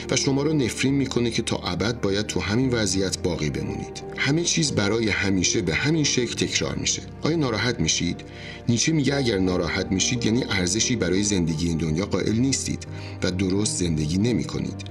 و 0.10 0.15
شما 0.15 0.44
رو 0.44 0.53
نفرین 0.53 0.94
می‌کنه 0.94 1.32
که 1.32 1.41
تا 1.41 1.55
ابد 1.55 2.01
باید 2.01 2.25
تو 2.25 2.39
همین 2.39 2.70
وضعیت 2.70 3.17
باقی 3.17 3.50
بمونید. 3.50 4.03
همه 4.17 4.44
چیز 4.44 4.72
برای 4.72 5.10
همیشه 5.10 5.62
به 5.62 5.74
همین 5.74 6.03
شکل 6.03 6.48
تکرار 6.48 6.75
میشه. 6.75 7.01
آیا 7.22 7.36
ناراحت 7.36 7.79
میشید؟ 7.79 8.22
نیچه 8.70 8.91
میگه 8.91 9.15
اگر 9.15 9.38
ناراحت 9.38 9.91
میشید 9.91 10.25
یعنی 10.25 10.44
ارزشی 10.44 10.96
برای 10.96 11.24
زندگی 11.24 11.67
این 11.67 11.77
دنیا 11.77 12.05
قائل 12.05 12.36
نیستید 12.36 12.88
و 13.24 13.32
درست 13.32 13.77
زندگی 13.77 14.17
نمی 14.17 14.44
کنید 14.44 14.84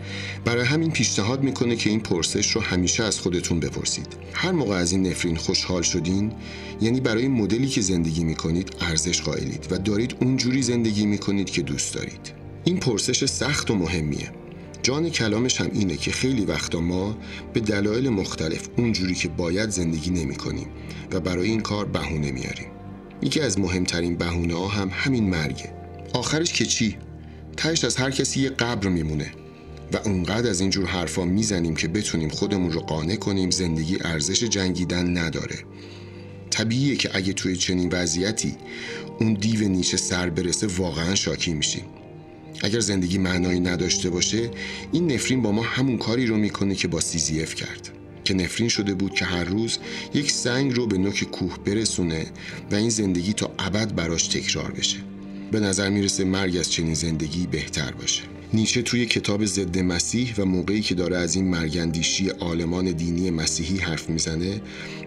برای 0.44 0.64
همین 0.64 0.90
پیشنهاد 0.90 1.42
می‌کنه 1.42 1.76
که 1.76 1.90
این 1.90 2.00
پرسش 2.00 2.50
رو 2.50 2.60
همیشه 2.60 3.04
از 3.04 3.20
خودتون 3.20 3.60
بپرسید. 3.60 4.06
هر 4.32 4.52
موقع 4.52 4.74
از 4.74 4.92
این 4.92 5.06
نفرین 5.06 5.36
خوشحال 5.36 5.82
شدین 5.82 6.32
یعنی 6.80 7.00
برای 7.00 7.28
مدلی 7.28 7.68
که 7.68 7.80
زندگی 7.80 8.24
می‌کنید 8.24 8.72
ارزش 8.80 9.22
قائلید 9.22 9.66
و 9.70 9.78
دارید 9.78 10.16
اونجوری 10.20 10.62
زندگی 10.62 11.06
می‌کنید 11.06 11.50
که 11.50 11.62
دوست 11.62 11.94
دارید. 11.94 12.32
این 12.64 12.80
پرسش 12.80 13.24
سخت 13.24 13.70
و 13.70 13.74
مهمیه. 13.74 14.30
جان 14.84 15.10
کلامش 15.10 15.60
هم 15.60 15.70
اینه 15.72 15.96
که 15.96 16.12
خیلی 16.12 16.44
وقتا 16.44 16.80
ما 16.80 17.16
به 17.52 17.60
دلایل 17.60 18.08
مختلف 18.08 18.68
اونجوری 18.76 19.14
که 19.14 19.28
باید 19.28 19.70
زندگی 19.70 20.10
نمی 20.10 20.34
کنیم 20.34 20.66
و 21.12 21.20
برای 21.20 21.48
این 21.48 21.60
کار 21.60 21.84
بهونه 21.84 22.32
میاریم. 22.32 22.66
یکی 23.22 23.40
از 23.40 23.58
مهمترین 23.58 24.16
بهونه 24.16 24.54
ها 24.54 24.68
هم 24.68 24.90
همین 24.92 25.30
مرگه. 25.30 25.72
آخرش 26.14 26.52
که 26.52 26.66
چی؟ 26.66 26.96
تهش 27.56 27.84
از 27.84 27.96
هر 27.96 28.10
کسی 28.10 28.40
یه 28.40 28.50
قبر 28.50 28.88
میمونه 28.88 29.32
و 29.92 29.96
اونقدر 29.96 30.50
از 30.50 30.60
اینجور 30.60 30.86
حرفا 30.86 31.24
می‌زنیم 31.24 31.76
که 31.76 31.88
بتونیم 31.88 32.28
خودمون 32.28 32.72
رو 32.72 32.80
قانع 32.80 33.16
کنیم 33.16 33.50
زندگی 33.50 33.98
ارزش 34.00 34.44
جنگیدن 34.44 35.18
نداره. 35.18 35.58
طبیعیه 36.50 36.96
که 36.96 37.10
اگه 37.16 37.32
توی 37.32 37.56
چنین 37.56 37.88
وضعیتی 37.92 38.54
اون 39.20 39.34
دیو 39.34 39.68
نیچه 39.68 39.96
سر 39.96 40.30
برسه 40.30 40.66
واقعا 40.66 41.14
شاکی 41.14 41.54
میشیم. 41.54 41.84
اگر 42.62 42.80
زندگی 42.80 43.18
معنایی 43.18 43.60
نداشته 43.60 44.10
باشه 44.10 44.50
این 44.92 45.12
نفرین 45.12 45.42
با 45.42 45.52
ما 45.52 45.62
همون 45.62 45.98
کاری 45.98 46.26
رو 46.26 46.36
می‌کنه 46.36 46.74
که 46.74 46.88
با 46.88 47.00
سیزیف 47.00 47.54
کرد. 47.54 47.90
که 48.24 48.34
نفرین 48.34 48.68
شده 48.68 48.94
بود 48.94 49.14
که 49.14 49.24
هر 49.24 49.44
روز 49.44 49.78
یک 50.14 50.30
سنگ 50.30 50.76
رو 50.76 50.86
به 50.86 50.98
نوک 50.98 51.24
کوه 51.24 51.58
برسونه 51.64 52.26
و 52.70 52.74
این 52.74 52.90
زندگی 52.90 53.32
تا 53.32 53.54
ابد 53.58 53.94
براش 53.94 54.28
تکرار 54.28 54.70
بشه. 54.72 54.96
به 55.52 55.60
نظر 55.60 55.90
می‌رسه 55.90 56.24
مرگ 56.24 56.56
از 56.56 56.72
چنین 56.72 56.94
زندگی 56.94 57.46
بهتر 57.46 57.92
باشه. 57.92 58.22
نیچه 58.52 58.82
توی 58.82 59.06
کتاب 59.06 59.44
ضد 59.44 59.78
مسیح 59.78 60.34
و 60.38 60.44
موقعی 60.44 60.80
که 60.80 60.94
داره 60.94 61.16
از 61.16 61.36
این 61.36 61.44
مرگندیشی 61.44 62.28
عالمان 62.28 62.92
دینی 62.92 63.30
مسیحی 63.30 63.78
حرف 63.78 64.10
می‌زنه 64.10 64.60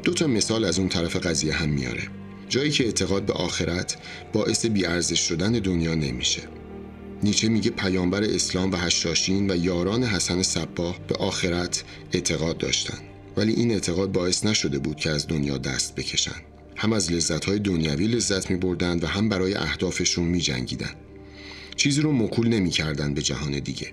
دو 0.03 0.13
تا 0.13 0.27
مثال 0.27 0.65
از 0.65 0.79
اون 0.79 0.89
طرف 0.89 1.15
قضیه 1.15 1.53
هم 1.53 1.69
میاره. 1.69 2.03
جایی 2.49 2.71
که 2.71 2.85
اعتقاد 2.85 3.25
به 3.25 3.33
آخرت 3.33 3.97
باعث 4.33 4.65
بیارزش 4.65 5.19
شدن 5.19 5.51
دنیا 5.51 5.95
نمیشه. 5.95 6.41
نیچه 7.23 7.49
میگه 7.49 7.71
پیامبر 7.71 8.23
اسلام 8.23 8.71
و 8.71 8.75
هشاشین 8.75 9.51
و 9.51 9.55
یاران 9.55 10.03
حسن 10.03 10.41
صباه 10.43 10.99
به 11.07 11.15
آخرت 11.15 11.83
اعتقاد 12.13 12.57
داشتن. 12.57 12.97
ولی 13.37 13.53
این 13.53 13.71
اعتقاد 13.71 14.11
باعث 14.11 14.45
نشده 14.45 14.79
بود 14.79 14.95
که 14.95 15.09
از 15.09 15.27
دنیا 15.27 15.57
دست 15.57 15.95
بکشن. 15.95 16.35
هم 16.75 16.93
از 16.93 17.11
لذتهای 17.11 17.59
دنیوی 17.59 18.07
لذت 18.07 18.51
می 18.51 18.57
بردن 18.57 18.99
و 18.99 19.05
هم 19.05 19.29
برای 19.29 19.53
اهدافشون 19.53 20.25
می 20.25 20.39
جنگیدن. 20.39 20.91
چیزی 21.75 22.01
رو 22.01 22.11
مکول 22.11 22.47
نمی 22.47 22.69
کردن 22.69 23.13
به 23.13 23.21
جهان 23.21 23.59
دیگه. 23.59 23.87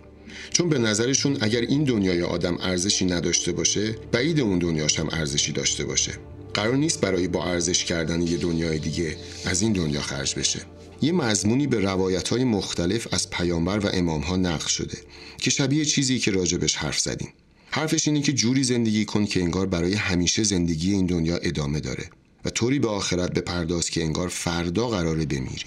چون 0.51 0.69
به 0.69 0.79
نظرشون 0.79 1.37
اگر 1.41 1.61
این 1.61 1.85
دنیای 1.85 2.23
آدم 2.23 2.59
ارزشی 2.61 3.05
نداشته 3.05 3.53
باشه 3.53 3.97
بعید 4.13 4.41
اون 4.41 4.59
دنیاش 4.59 4.99
هم 4.99 5.09
ارزشی 5.13 5.53
داشته 5.53 5.85
باشه. 5.85 6.13
قرار 6.55 6.77
نیست 6.77 7.01
برای 7.01 7.29
با 7.29 7.45
ارزش 7.45 7.85
کردن 7.85 8.23
یه 8.23 8.37
دنیای 8.37 8.79
دیگه 8.79 9.17
از 9.45 9.63
این 9.63 9.73
دنیا 9.73 10.01
خرج 10.01 10.35
بشه. 10.35 10.61
یه 11.05 11.13
مضمونی 11.13 11.67
به 11.67 11.81
روایت 11.81 12.29
های 12.29 12.45
مختلف 12.45 13.15
از 13.15 13.31
پیامبر 13.31 13.79
و 13.79 13.91
امام 13.93 14.21
ها 14.21 14.37
نقل 14.37 14.67
شده 14.67 14.99
که 15.39 15.51
شبیه 15.51 15.85
چیزی 15.85 16.19
که 16.19 16.31
راجبش 16.31 16.77
حرف 16.77 16.99
زدیم. 16.99 17.29
حرفش 17.71 18.09
اینه 18.09 18.21
که 18.21 18.33
جوری 18.33 18.65
زندگی 18.65 19.05
کن 19.05 19.25
که 19.25 19.43
انگار 19.43 19.67
برای 19.67 19.95
همیشه 19.95 20.43
زندگی 20.43 20.93
این 20.93 21.07
دنیا 21.07 21.37
ادامه 21.37 21.81
داره 21.81 22.05
و 22.45 22.51
طوری 22.51 22.79
به 22.79 22.89
آخرت 22.89 23.35
بپرداز 23.35 23.91
که 23.91 24.05
انگار 24.05 24.29
فردا 24.29 24.89
قراره 24.89 25.27
بمیری. 25.27 25.65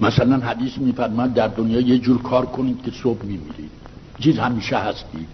مثلا 0.00 0.38
حدیث 0.38 0.78
میفرماد 0.78 1.34
در 1.34 1.48
دنیا 1.48 1.80
یه 1.80 1.98
جور 1.98 2.22
کار 2.22 2.46
کنید 2.46 2.82
که 2.82 2.90
صبح 3.02 3.24
میمیرید. 3.24 3.70
چیز 4.20 4.36
همیشه 4.36 4.76
هستی. 4.76 5.26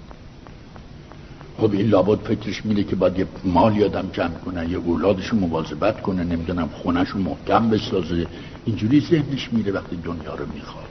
خب 1.59 1.73
این 1.73 1.87
لابد 1.87 2.19
فکرش 2.19 2.65
میره 2.65 2.85
که 2.85 2.97
باید 2.97 3.19
یه 3.19 3.27
مال 3.45 3.77
یادم 3.77 4.09
جمع 4.13 4.35
کنه 4.45 4.71
یه 4.71 4.79
اولادش 4.79 5.35
مواظبت 5.35 6.03
کنه 6.03 6.25
نمی‌دونم 6.25 6.69
خونش 6.69 7.09
رو 7.09 7.21
محکم 7.21 7.71
بسازه. 7.71 8.27
اینجوری 8.65 9.01
ذهنش 9.01 9.53
میره 9.53 9.73
وقتی 9.73 9.97
دنیا 9.97 10.35
رو 10.35 10.47
می‌خواد. 10.55 10.85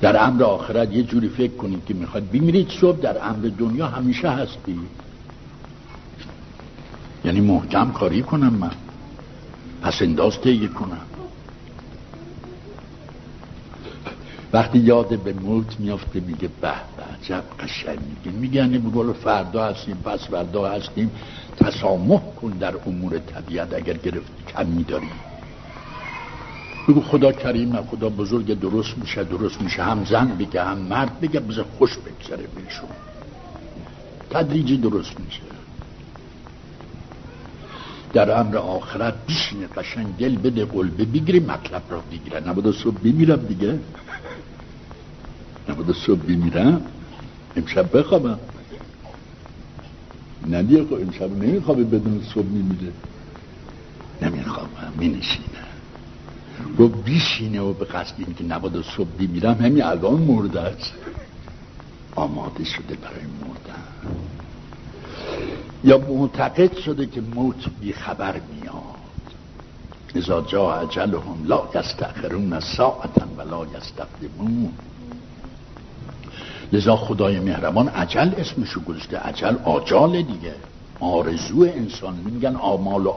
در 0.00 0.24
امر 0.24 0.42
آخرت 0.42 0.92
یه 0.92 1.02
جوری 1.02 1.28
فکر 1.28 1.56
کنید 1.56 1.84
که 1.86 1.94
می‌خواد. 1.94 2.30
بمیرید 2.30 2.68
صبح 2.80 3.00
در 3.00 3.28
امر 3.28 3.50
دنیا 3.58 3.86
همیشه 3.86 4.30
هستی. 4.30 4.78
یعنی 7.24 7.40
محکم 7.40 7.92
کاری 7.92 8.22
کنم 8.22 8.54
من. 8.54 8.70
پس 9.82 10.02
انداز 10.02 10.40
تهیه 10.40 10.68
کنم. 10.68 11.00
وقتی 14.54 14.78
یاد 14.78 15.18
به 15.18 15.32
موت 15.32 15.80
میافته 15.80 16.20
میگه 16.20 16.48
به 16.60 16.72
به 16.96 17.02
عجب 17.02 17.44
قشنگ. 17.60 17.98
میگه 18.24 18.56
یعنی 18.56 18.78
بگو 18.78 19.12
فردا 19.12 19.64
هستیم 19.64 19.96
پس 19.96 20.28
فردا 20.28 20.68
هستیم. 20.68 21.10
تسامح 21.56 22.20
کن 22.40 22.50
در 22.50 22.74
امور 22.86 23.18
طبیعت 23.18 23.74
اگر 23.74 23.96
گرفت 23.96 24.32
کمی 24.46 24.84
داریم 24.84 25.10
بگو 26.88 27.00
خدا 27.00 27.32
کریم 27.32 27.76
خدا 27.76 28.08
بزرگ 28.08 28.60
درست 28.60 28.98
میشه 28.98 29.24
درست 29.24 29.62
میشه. 29.62 29.82
هم 29.82 30.04
زن 30.04 30.28
بگه 30.38 30.64
هم 30.64 30.78
مرد 30.78 31.20
بگه 31.20 31.40
بذار 31.40 31.66
خوش 31.78 31.98
بگذره 31.98 32.46
بهشون. 32.54 32.88
تدریجی 34.30 34.76
درست 34.76 35.20
میشه. 35.20 35.42
در 38.12 38.40
امر 38.40 38.56
آخرت 38.56 39.14
بیشینه 39.26 39.66
قشنگ 39.66 40.16
دل 40.16 40.36
بده 40.36 40.64
قلبه 40.64 41.04
بگیری 41.04 41.40
مطلب 41.40 41.82
را 41.90 42.02
بگیره. 42.10 42.48
نبوده 42.48 42.72
صبح 42.72 42.98
بمیرم 42.98 43.46
دیگه. 43.46 43.78
نبوده 45.68 45.92
صبح 45.92 46.20
بمیرم 46.20 46.82
امشب 47.56 47.98
بخوابم. 47.98 48.38
ندیه 50.50 50.84
خب 50.84 50.94
امشب 50.94 51.30
نمیخوابه 51.30 51.84
بدون 51.84 52.22
صبح 52.34 52.46
میمیره. 52.46 52.92
نمیخوابم 54.22 54.92
مینشینه 54.98 55.44
رو 56.76 56.88
بیشینه 56.88 57.60
و 57.60 57.72
به 57.72 57.84
قصد 57.84 58.14
این 58.18 58.34
که 58.34 58.44
نباید 58.44 58.84
صبح 58.96 59.08
بمیرم 59.18 59.54
همین 59.54 59.82
الان 59.82 60.20
مرده 60.20 60.60
است. 60.60 60.92
آماده 62.14 62.64
شده 62.64 62.94
برای 62.94 63.24
مردن. 63.40 63.82
یا 65.84 65.98
معتقد 65.98 66.76
شده 66.76 67.06
که 67.06 67.20
موت 67.20 67.68
بی 67.80 67.92
خبر 67.92 68.40
میاد. 68.52 68.74
ازا 70.16 70.40
جا 70.40 70.74
عجلهم 70.74 71.44
لا 71.44 71.68
یستخرون 71.74 72.60
ساعتا 72.60 73.26
ولا 73.36 73.66
یستقدمون. 73.66 74.72
لذا 76.72 76.96
خدای 76.96 77.40
مهربان 77.40 77.88
عجل 77.88 78.30
اسمشو 78.38 78.80
گذاشته. 78.80 79.18
عجل 79.18 79.56
آجال 79.64 80.22
دیگه. 80.22 80.54
آرزو 81.00 81.62
انسان. 81.62 82.14
میگن 82.14 82.56
آمال 82.56 83.06
و 83.06 83.10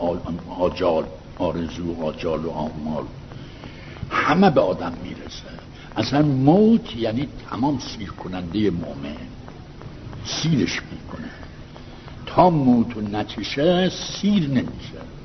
آجال. 0.60 1.06
آرزو 1.38 2.04
آجال 2.04 2.46
و 2.46 2.50
آمال. 2.50 3.04
همه 4.10 4.50
به 4.50 4.62
آدم 4.62 4.94
می‌رسه. 5.04 5.48
اصلا 5.96 6.22
موت 6.22 6.96
یعنی 6.96 7.30
تمام 7.50 7.80
سیر 7.80 8.10
کننده 8.10 8.70
مومن. 8.70 9.16
سیرش 10.26 10.82
می‌کنه. 10.92 11.32
تا 12.26 12.50
موت 12.50 12.98
و 12.98 13.02
نچشه 13.02 13.90
سیر 13.90 14.48
نمیشه. 14.48 15.17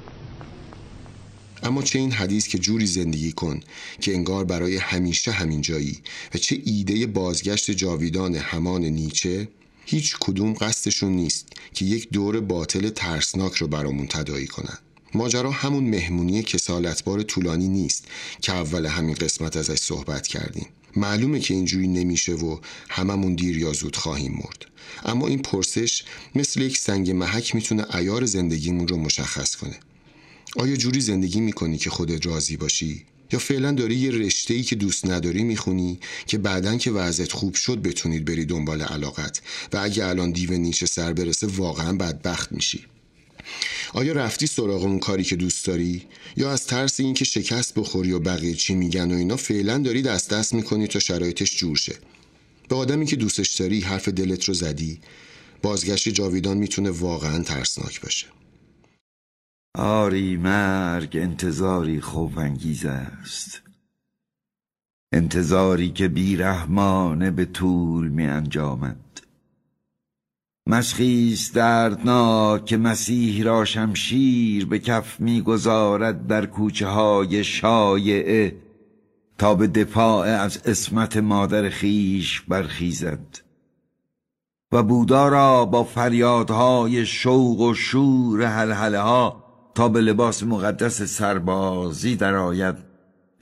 اما 1.63 1.83
چه 1.83 1.99
این 1.99 2.13
حدیث 2.13 2.49
که 2.49 2.59
جوری 2.59 2.87
زندگی 2.87 3.33
کن 3.33 3.61
که 4.01 4.15
انگار 4.15 4.45
برای 4.45 4.77
همیشه 4.77 5.31
همین 5.31 5.61
جایی 5.61 5.99
و 6.35 6.39
چه 6.39 6.63
ایده 6.65 7.07
بازگشت 7.07 7.71
جاویدان 7.71 8.35
همان 8.35 8.85
نیچه؟ 8.85 9.49
هیچ 9.85 10.17
کدوم 10.21 10.53
قصدشون 10.53 11.13
نیست 11.13 11.49
که 11.75 11.85
یک 11.85 12.09
دور 12.11 12.41
باطل 12.41 12.91
ترسناک 12.91 13.55
رو 13.55 13.67
برامون 13.67 14.07
تدایی 14.07 14.47
کنن. 14.47 14.79
ماجرا 15.15 15.51
همون 15.51 15.85
مهمونی 15.85 16.43
کسالتبار 16.43 17.23
طولانی 17.23 17.69
نیست 17.69 18.05
که 18.41 18.53
اول 18.53 18.87
همین 18.87 19.15
قسمت 19.15 19.57
ازش 19.57 19.79
صحبت 19.79 20.27
کردیم. 20.27 20.67
معلومه 20.97 21.41
که 21.41 21.55
اینجوری 21.55 21.89
نمیشه 21.89 22.33
و 22.33 22.59
هممون 22.89 23.35
دیر 23.35 23.59
یا 23.59 23.73
زود 23.73 23.97
خواهیم 23.97 24.33
مرد. 24.33 24.67
اما 25.05 25.27
این 25.27 25.39
پرسش 25.39 26.05
مثل 26.35 26.61
یک 26.61 26.79
سنگ 26.79 27.11
محک 27.11 27.55
می‌تونه 27.55 27.97
ایار 27.97 28.25
زندگیمون 28.27 28.89
رو 28.89 28.97
مشخص 28.97 29.57
کنه. 29.57 29.77
آیا 30.57 30.77
جوری 30.77 31.01
زندگی 31.01 31.41
می‌کنی 31.41 31.79
که 31.79 31.91
خودت 31.91 32.27
راضی 32.27 32.57
باشی؟ 32.57 33.05
یا 33.33 33.39
فعلا 33.39 33.73
داری 33.73 33.95
یه 33.95 34.11
رشته 34.11 34.55
ای 34.55 34.63
که 34.63 34.77
دوست 34.77 35.07
نداری 35.07 35.43
می‌خونی 35.43 35.99
که 36.27 36.39
بعدا 36.39 36.77
که 36.77 36.91
وضعت 36.91 37.33
خوب 37.33 37.55
شد 37.55 37.83
بتونید 37.83 38.25
بری 38.25 38.45
دنبال 38.45 38.83
علاقت؟ 38.83 39.41
و 39.73 39.79
اگه 39.83 40.07
الان 40.07 40.31
دیو 40.31 40.53
نیچه 40.53 40.87
سر 40.87 41.13
برسه 41.13 41.47
واقعا 41.47 41.93
بدبخت 41.93 42.53
میشی. 42.53 42.85
آیا 43.95 44.13
رفتی 44.13 44.47
سراغ 44.47 44.83
اون 44.83 44.99
کاری 44.99 45.25
که 45.25 45.37
دوست 45.37 45.67
داری؟ 45.67 46.03
یا 46.37 46.53
از 46.53 46.67
ترس 46.67 47.01
اینکه 47.01 47.25
شکست 47.25 47.75
بخوری 47.75 48.13
و 48.13 48.19
بقیه 48.19 48.55
چی 48.55 48.75
میگن 48.75 49.13
و 49.13 49.15
اینا 49.15 49.37
فعلا 49.37 49.79
داری 49.79 50.03
دست 50.03 50.31
دست 50.31 50.55
می‌کنی 50.55 50.87
تا 50.87 50.99
شرایطش 50.99 51.57
جور 51.57 51.77
شه؟ 51.77 51.95
به 52.69 52.77
آدمی 52.77 53.07
که 53.07 53.17
دوستش 53.17 53.55
داری 53.55 53.81
حرف 53.81 54.09
دلت 54.09 54.45
رو 54.45 54.55
زدی 54.55 55.01
بازگشت 55.63 56.09
جاویدان 56.09 56.57
می‌تونه 56.57 56.91
واقعا 56.91 57.43
ترسناک 57.43 58.01
باشه. 58.01 58.27
آری 59.79 60.37
مرگ 60.37 61.17
انتظاری 61.17 62.01
خوف 62.01 62.39
انگیز 62.39 62.87
است. 62.87 63.63
انتظاری 65.13 65.91
که 65.91 66.09
بیرحمانه 66.09 67.31
به 67.31 67.45
طول 67.45 68.09
می 68.09 68.27
انجامد 68.27 69.21
مشخیص 70.67 71.53
دردناک 71.53 72.65
که 72.65 72.77
مسیح 72.77 73.45
را 73.45 73.65
شمشیر 73.65 74.67
به 74.67 74.79
کف 74.79 75.21
می‌گذارد 75.21 76.27
در 76.27 76.47
کوچه 76.47 76.87
های 76.87 77.45
شایعه 77.45 78.57
تا 79.39 79.55
به 79.55 79.67
دفاع 79.67 80.27
از 80.27 80.63
اسمت 80.65 81.17
مادر 81.17 81.69
خیش 81.69 82.41
برخیزد. 82.41 83.39
و 84.73 84.83
بودا 84.83 85.29
را 85.29 85.65
با 85.65 85.85
فریادهای 85.85 87.07
شوق 87.07 87.61
و 87.61 87.75
شور 87.75 88.47
حلحله 88.47 88.99
ها 88.99 89.42
تا 89.75 89.89
به 89.89 90.01
لباس 90.01 90.43
مقدس 90.43 91.03
سربازی 91.03 92.17
درآید. 92.17 92.93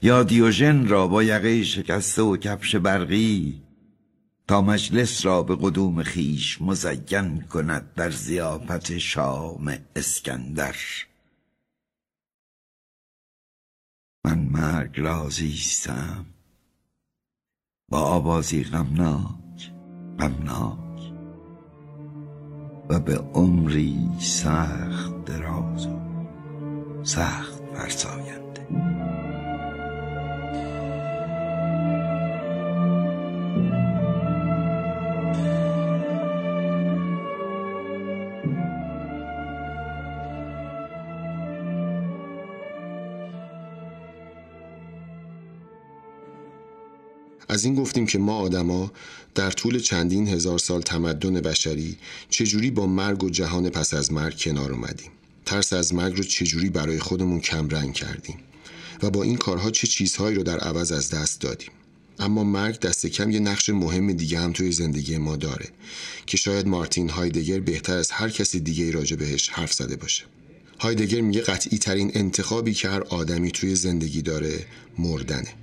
یا 0.01 0.23
دیوژن 0.23 0.87
را 0.87 1.07
با 1.07 1.23
یقه 1.23 1.63
شکسته 1.63 2.21
و 2.21 2.37
کفش 2.37 2.75
برقی 2.75 3.61
تا 4.47 4.61
مجلس 4.61 5.25
را 5.25 5.43
به 5.43 5.57
قدوم 5.61 6.03
خیش 6.03 6.61
مزین 6.61 7.41
کند 7.41 7.93
در 7.93 8.09
زیافت 8.09 8.97
شام 8.97 9.77
اسکندر. 9.95 10.75
من 14.25 14.39
مرگ 14.39 14.99
رازیستم 14.99 16.25
با 17.89 17.99
آوازی 17.99 18.63
غمناک 18.63 19.71
غمناک. 20.19 20.81
و 22.89 22.99
به 22.99 23.17
عمری 23.17 24.09
سخت 24.19 25.00
سخت 27.11 27.61
فرساینده. 27.73 28.67
از 47.49 47.65
این 47.65 47.75
گفتیم 47.75 48.05
که 48.05 48.19
ما 48.19 48.37
آدما 48.37 48.91
در 49.35 49.51
طول 49.51 49.79
چندین 49.79 50.27
هزار 50.27 50.57
سال 50.57 50.81
تمدن 50.81 51.33
بشری 51.33 51.97
چجوری 52.29 52.71
با 52.71 52.87
مرگ 52.87 53.23
و 53.23 53.29
جهان 53.29 53.69
پس 53.69 53.93
از 53.93 54.13
مرگ 54.13 54.37
کنار 54.37 54.71
اومدیم. 54.71 55.11
ترس 55.51 55.73
از 55.73 55.93
مرگ 55.93 56.17
رو 56.17 56.23
چجوری 56.23 56.69
برای 56.69 56.99
خودمون 56.99 57.39
کمرنگ 57.39 57.93
کردیم 57.93 58.39
و 59.03 59.09
با 59.09 59.23
این 59.23 59.37
کارها 59.37 59.71
چه 59.71 59.87
چیزهایی 59.87 60.35
رو 60.35 60.43
در 60.43 60.59
عوض 60.59 60.91
از 60.91 61.09
دست 61.09 61.41
دادیم. 61.41 61.69
اما 62.19 62.43
مرگ 62.43 62.79
دست 62.79 63.05
کم 63.07 63.29
یه 63.29 63.39
نقش 63.39 63.69
مهم 63.69 64.13
دیگه 64.13 64.39
هم 64.39 64.53
توی 64.53 64.71
زندگی 64.71 65.17
ما 65.17 65.35
داره 65.35 65.67
که 66.25 66.37
شاید 66.37 66.67
مارتین 66.67 67.09
هایدگر 67.09 67.59
بهتر 67.59 67.97
از 67.97 68.11
هر 68.11 68.29
کسی 68.29 68.59
دیگه 68.59 68.91
راجع 68.91 69.15
بهش 69.15 69.49
حرف 69.49 69.73
زده 69.73 69.95
باشه. 69.95 70.23
هایدگر 70.79 71.21
میگه 71.21 71.41
قطعی 71.41 71.77
ترین 71.77 72.11
انتخابی 72.13 72.73
که 72.73 72.89
هر 72.89 73.01
آدمی 73.01 73.51
توی 73.51 73.75
زندگی 73.75 74.21
داره 74.21 74.65
مردنه. 74.97 75.53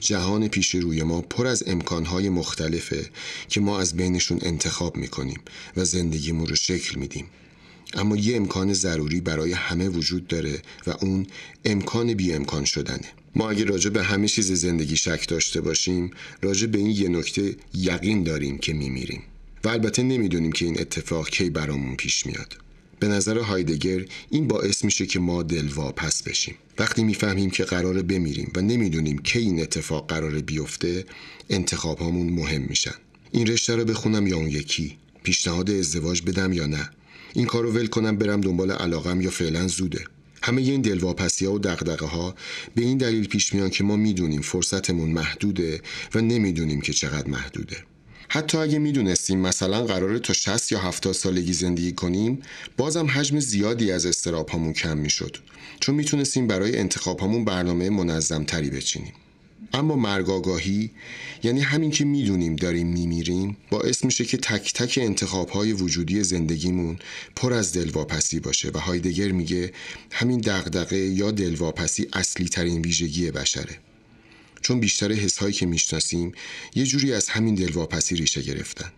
جهان 0.00 0.48
پیش 0.48 0.74
روی 0.74 1.02
ما 1.02 1.20
پر 1.20 1.46
از 1.46 1.62
امکانهای 1.66 2.28
مختلفه 2.28 3.10
که 3.48 3.60
ما 3.60 3.80
از 3.80 3.96
بینشون 3.96 4.38
انتخاب 4.42 4.96
می‌کنیم 4.96 5.40
و 5.76 5.84
زندگیمون 5.84 6.46
رو 6.46 6.56
شکل 6.56 6.98
میدیم. 6.98 7.26
اما 7.94 8.16
یه 8.16 8.36
امکان 8.36 8.72
ضروری 8.72 9.20
برای 9.20 9.52
همه 9.52 9.88
وجود 9.88 10.26
داره 10.26 10.62
و 10.86 10.90
اون 10.90 11.26
امکان 11.64 12.14
بی 12.14 12.32
امکان 12.32 12.64
شدنه. 12.64 13.08
ما 13.34 13.50
اگه 13.50 13.64
راجع 13.64 13.90
به 13.90 14.02
همه 14.02 14.28
چیز 14.28 14.52
زندگی 14.52 14.96
شک 14.96 15.28
داشته 15.28 15.60
باشیم 15.60 16.10
راجع 16.42 16.66
به 16.66 16.78
این 16.78 16.90
یه 16.90 17.08
نکته 17.08 17.56
یقین 17.74 18.22
داریم 18.24 18.58
که 18.58 18.72
میمیریم. 18.72 19.22
و 19.64 19.68
البته 19.68 20.02
نمی‌دونیم 20.02 20.52
که 20.52 20.64
این 20.64 20.80
اتفاق 20.80 21.28
کی 21.28 21.50
برامون 21.50 21.96
پیش 21.96 22.26
میاد. 22.26 22.56
به 23.00 23.08
نظر 23.08 23.38
هایدگر 23.38 24.04
این 24.30 24.48
باعث 24.48 24.84
میشه 24.84 25.06
که 25.06 25.18
ما 25.18 25.42
دلواپس 25.42 26.22
بشیم. 26.22 26.54
وقتی 26.78 27.04
می‌فهمیم 27.04 27.50
که 27.50 27.64
قراره 27.64 28.02
بمیریم 28.02 28.52
و 28.56 28.60
نمی‌دونیم 28.60 29.18
کی 29.18 29.38
این 29.38 29.62
اتفاق 29.62 30.08
قراره 30.08 30.40
بیفته 30.40 31.04
انتخاب 31.50 31.98
هامون 31.98 32.32
مهم 32.32 32.62
میشن. 32.62 32.94
این 33.32 33.46
رشته 33.46 33.76
رو 33.76 33.84
بخونم 33.84 34.26
یا 34.26 34.36
اون 34.36 34.48
یکی؟ 34.48 34.96
پیشنهاد 35.22 35.70
ازدواج 35.70 36.22
بدم 36.22 36.52
یا 36.52 36.66
نه؟ 36.66 36.90
این 37.34 37.46
کارو 37.46 37.72
ول 37.72 37.86
کنم 37.86 38.16
برم 38.16 38.40
دنبال 38.40 38.70
علاقم 38.70 39.20
یا 39.20 39.30
فعلا 39.30 39.68
زوده. 39.68 40.04
همه 40.42 40.62
این 40.62 40.80
دلواپسی 40.80 41.46
ها 41.46 41.52
و 41.52 41.58
دقدقه 41.58 42.06
ها 42.06 42.34
به 42.74 42.82
این 42.82 42.98
دلیل 42.98 43.28
پیش 43.28 43.54
میان 43.54 43.70
که 43.70 43.84
ما 43.84 43.96
می‌دونیم 43.96 44.40
فرصتمون 44.40 45.10
محدوده 45.10 45.80
و 46.14 46.20
نمی‌دونیم 46.20 46.80
که 46.80 46.92
چقدر 46.92 47.28
محدوده. 47.28 47.76
حتی 48.28 48.58
اگه 48.58 48.78
می‌دونستیم 48.78 49.38
مثلا 49.38 49.84
قراره 49.84 50.18
تا 50.18 50.32
60 50.32 50.72
یا 50.72 50.78
70 50.78 51.12
سالگی 51.12 51.52
زندگی 51.52 51.92
کنیم 51.92 52.42
بازم 52.76 53.06
حجم 53.06 53.40
زیادی 53.40 53.92
از 53.92 54.06
استراب 54.06 54.48
هامون 54.48 54.72
کم 54.72 54.98
می‌شد. 54.98 55.36
چون 55.80 55.94
می‌تونستیم 55.94 56.46
برای 56.46 56.78
انتخاب 56.78 57.20
همون 57.20 57.44
برنامه 57.44 57.90
منظم 57.90 58.44
تری 58.44 58.70
بچینیم. 58.70 59.12
اما 59.72 59.96
مرگ 59.96 60.30
آگاهی 60.30 60.90
یعنی 61.42 61.60
همین 61.60 61.90
که 61.90 62.04
می‌دونیم 62.04 62.56
داریم 62.56 62.86
میمیریم 62.86 63.56
باعث 63.70 64.04
میشه 64.04 64.24
که 64.24 64.36
تک 64.36 64.72
تک 64.72 64.98
انتخاب 65.02 65.48
های 65.48 65.72
وجودی 65.72 66.24
زندگیمون 66.24 66.98
پر 67.36 67.52
از 67.52 67.72
دلواپسی 67.72 68.40
باشه 68.40 68.70
و 68.74 68.78
هایدگر 68.78 69.32
میگه 69.32 69.72
همین 70.12 70.40
دغدغه 70.40 70.98
یا 70.98 71.30
دلواپسی 71.30 72.08
اصلی 72.12 72.48
ترین 72.48 72.80
ویژگی 72.80 73.30
بشره. 73.30 73.78
چون 74.62 74.80
بیشتر 74.80 75.12
حسهایی 75.12 75.54
که 75.54 75.66
می‌شناسیم 75.66 76.32
یه 76.74 76.84
جوری 76.84 77.12
از 77.12 77.28
همین 77.28 77.54
دلواپسی 77.54 78.16
ریشه 78.16 78.42
گرفتن. 78.42 78.92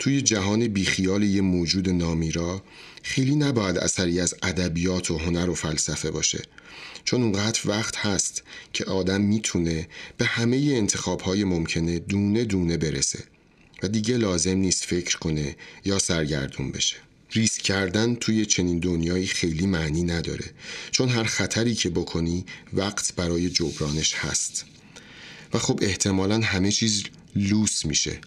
توی 0.00 0.22
جهان 0.22 0.68
بیخیال 0.68 1.22
یه 1.22 1.40
موجود 1.40 1.88
نامیرا 1.88 2.62
خیلی 3.02 3.34
نباید 3.34 3.78
اثری 3.78 4.20
از 4.20 4.34
ادبیات 4.42 5.10
و 5.10 5.18
هنر 5.18 5.50
و 5.50 5.54
فلسفه 5.54 6.10
باشه. 6.10 6.42
چون 7.04 7.22
اونقدر 7.22 7.60
وقت 7.64 7.96
هست 7.96 8.42
که 8.72 8.84
آدم 8.84 9.20
می‌تونه 9.20 9.88
به 10.18 10.24
همه 10.24 10.56
انتخاب 10.56 11.20
های 11.20 11.44
ممکنه 11.44 11.98
دونه 11.98 12.44
دونه 12.44 12.76
برسه. 12.76 13.24
و 13.82 13.88
دیگه 13.88 14.16
لازم 14.16 14.56
نیست 14.56 14.84
فکر 14.84 15.18
کنه 15.18 15.56
یا 15.84 15.98
سرگردون 15.98 16.70
بشه. 16.70 16.96
ریسک 17.32 17.62
کردن 17.62 18.14
توی 18.14 18.46
چنین 18.46 18.78
دنیایی 18.78 19.26
خیلی 19.26 19.66
معنی 19.66 20.02
نداره. 20.02 20.44
چون 20.90 21.08
هر 21.08 21.24
خطری 21.24 21.74
که 21.74 21.90
بکنی 21.90 22.44
وقت 22.72 23.14
برای 23.16 23.50
جبرانش 23.50 24.14
هست. 24.14 24.64
و 25.54 25.58
خب 25.58 25.78
احتمالا 25.82 26.40
همه 26.40 26.72
چیز 26.72 27.02
لوس 27.36 27.84
میشه. 27.84 28.20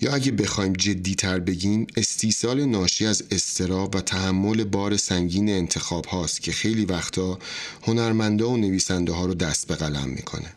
یا 0.00 0.14
اگه 0.14 0.32
بخوایم 0.32 0.72
جدیتر 0.72 1.40
بگیم 1.40 1.86
استیصال 1.96 2.64
ناشی 2.64 3.06
از 3.06 3.24
استراب 3.30 3.94
و 3.94 4.00
تحمل 4.00 4.64
بار 4.64 4.96
سنگین 4.96 5.48
انتخاب 5.48 6.06
هاست 6.06 6.42
که 6.42 6.52
خیلی 6.52 6.84
وقتا 6.84 7.38
هنرمنده 7.82 8.44
و 8.44 8.56
نویسنده 8.56 9.12
ها 9.12 9.26
رو 9.26 9.34
دست 9.34 9.68
به 9.68 9.74
قلم 9.74 10.08
می‌کنه. 10.08 10.54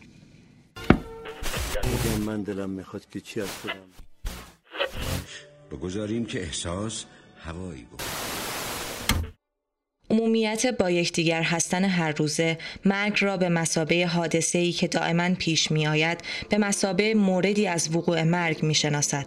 من 2.26 2.42
دلم 2.42 2.70
می‌خواد 2.70 3.06
که 3.12 3.20
چی 3.20 3.40
از 3.40 3.48
خودم؟ 3.62 3.74
بگذاریم 5.70 6.26
که 6.26 6.42
احساس 6.42 7.04
هوایی 7.38 7.82
بود 7.90 8.02
عمومیت 10.10 10.66
با 10.66 10.90
یکدیگر 10.90 11.42
هستن 11.42 11.84
هر 11.84 12.12
روزه 12.12 12.58
مرگ 12.84 13.16
را 13.20 13.36
به 13.36 13.48
مسابه 13.48 14.06
حادثه 14.06 14.58
ای 14.58 14.72
که 14.72 14.88
دائما 14.88 15.34
پیش 15.34 15.70
می 15.70 15.86
آید 15.86 16.20
به 16.48 16.58
مسابه 16.58 17.14
موردی 17.14 17.66
از 17.66 17.96
وقوع 17.96 18.22
مرگ 18.22 18.62
می 18.62 18.74
شناسد. 18.74 19.26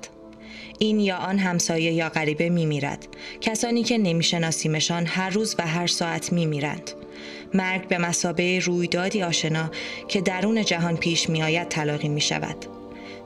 این 0.79 0.99
یا 0.99 1.17
آن 1.17 1.39
همسایه 1.39 1.91
یا 1.91 2.09
غریبه 2.09 2.49
می 2.49 2.65
میرد. 2.65 3.07
کسانی 3.41 3.83
که 3.83 3.97
نمی 3.97 4.23
شناسیمشان 4.23 5.05
هر 5.05 5.29
روز 5.29 5.55
و 5.59 5.67
هر 5.67 5.87
ساعت 5.87 6.33
می 6.33 6.45
میرند. 6.45 6.91
مرگ 7.53 7.87
به 7.87 7.97
مسابه 7.97 8.59
رویدادی 8.59 9.23
آشنا 9.23 9.71
که 10.07 10.21
درون 10.21 10.65
جهان 10.65 10.97
پیش 10.97 11.29
می 11.29 11.43
آید 11.43 11.67
تلاقی 11.69 12.09
می 12.09 12.21
شود. 12.21 12.82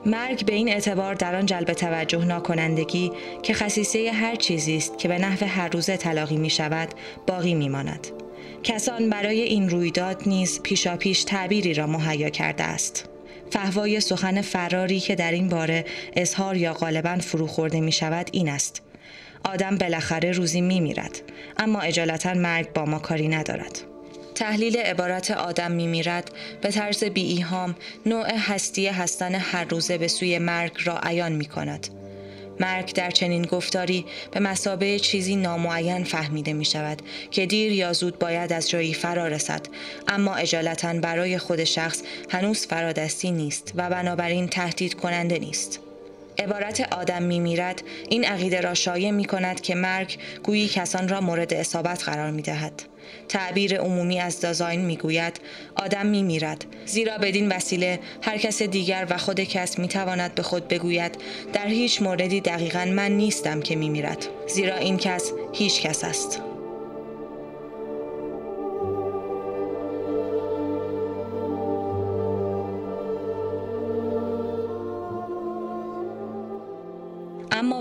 مرگ 0.08 0.46
به 0.46 0.54
این 0.54 0.68
اعتبار 0.68 1.14
در 1.14 1.34
آن 1.34 1.46
جلب 1.46 1.72
توجه 1.72 2.24
ناکنندگی 2.24 3.12
که 3.42 3.54
خصیصه 3.54 4.10
هر 4.12 4.34
چیزی 4.34 4.76
است 4.76 4.98
که 4.98 5.08
به 5.08 5.18
نحو 5.18 5.46
هر 5.46 5.68
روزه 5.68 5.96
تلاقی 5.96 6.36
می 6.36 6.50
شود 6.50 6.88
باقی 7.26 7.54
می 7.54 7.68
ماند. 7.68 8.06
کسان 8.62 9.10
برای 9.10 9.40
این 9.40 9.70
رویداد 9.70 10.22
نیز 10.26 10.62
پیشاپیش 10.62 11.24
تعبیری 11.24 11.74
را 11.74 11.86
مهیا 11.86 12.28
کرده 12.28 12.64
است. 12.64 13.08
فهوای 13.50 14.00
سخن 14.00 14.40
فراری 14.40 15.00
که 15.00 15.14
در 15.14 15.32
این 15.32 15.48
باره 15.48 15.84
اظهار 16.16 16.56
یا 16.56 16.72
غالبا 16.72 17.16
فرو 17.16 17.46
خورده 17.46 17.80
می 17.80 17.92
شود 17.92 18.28
این 18.32 18.48
است. 18.48 18.82
آدم 19.44 19.78
بالاخره 19.78 20.32
روزی 20.32 20.60
می 20.60 20.80
میرد 20.80 21.22
اما 21.56 21.80
اجالتا 21.80 22.34
مرگ 22.34 22.72
با 22.72 22.84
ما 22.84 22.98
کاری 22.98 23.28
ندارد. 23.28 23.97
تحلیل 24.38 24.76
عبارت 24.76 25.30
آدم 25.30 25.72
میمیرد 25.72 26.30
به 26.60 26.70
طرز 26.70 27.04
بی 27.04 27.22
ایهام 27.22 27.76
نوع 28.06 28.34
هستی 28.34 28.86
هستن 28.86 29.34
هر 29.34 29.64
روزه 29.64 29.98
به 29.98 30.08
سوی 30.08 30.38
مرگ 30.38 30.72
را 30.84 31.00
عیان 31.02 31.32
می 31.32 31.44
کند. 31.44 31.88
مرگ 32.60 32.92
در 32.92 33.10
چنین 33.10 33.42
گفتاری 33.42 34.04
به 34.30 34.40
مسابه 34.40 34.98
چیزی 34.98 35.36
نامعین 35.36 36.04
فهمیده 36.04 36.52
می 36.52 36.64
شود 36.64 37.02
که 37.30 37.46
دیر 37.46 37.72
یا 37.72 37.92
زود 37.92 38.18
باید 38.18 38.52
از 38.52 38.70
جایی 38.70 38.94
فرا 38.94 39.26
رسد 39.26 39.66
اما 40.08 40.34
اجالتا 40.34 40.92
برای 40.92 41.38
خود 41.38 41.64
شخص 41.64 42.02
هنوز 42.30 42.66
فرادستی 42.66 43.30
نیست 43.30 43.72
و 43.74 43.90
بنابراین 43.90 44.48
تهدید 44.48 44.94
کننده 44.94 45.38
نیست. 45.38 45.87
عبارت 46.38 46.92
آدم 46.92 47.22
می 47.22 47.40
میرد 47.40 47.82
این 48.08 48.24
عقیده 48.24 48.60
را 48.60 48.74
شایع 48.74 49.10
می 49.10 49.24
کند 49.24 49.60
که 49.60 49.74
مرگ 49.74 50.18
گویی 50.42 50.68
کسان 50.68 51.08
را 51.08 51.20
مورد 51.20 51.54
اصابت 51.54 52.04
قرار 52.04 52.30
می 52.30 52.42
دهد. 52.42 52.82
تعبیر 53.28 53.80
عمومی 53.80 54.20
از 54.20 54.40
دازاین 54.40 54.80
می‌گوید 54.80 55.40
آدم 55.76 56.06
می 56.06 56.22
میرد 56.22 56.64
زیرا 56.86 57.18
بدین 57.18 57.52
وسیله 57.52 58.00
هر 58.22 58.38
کس 58.38 58.62
دیگر 58.62 59.06
و 59.10 59.18
خود 59.18 59.40
کس 59.40 59.78
می 59.78 59.88
تواند 59.88 60.34
به 60.34 60.42
خود 60.42 60.68
بگوید 60.68 61.18
در 61.52 61.66
هیچ 61.66 62.02
موردی 62.02 62.40
دقیقا 62.40 62.84
من 62.84 63.12
نیستم 63.12 63.60
که 63.60 63.76
می 63.76 63.88
میرد 63.88 64.26
زیرا 64.48 64.76
این 64.76 64.96
کس 64.96 65.32
هیچ 65.52 65.82
کس 65.82 66.04
است 66.04 66.42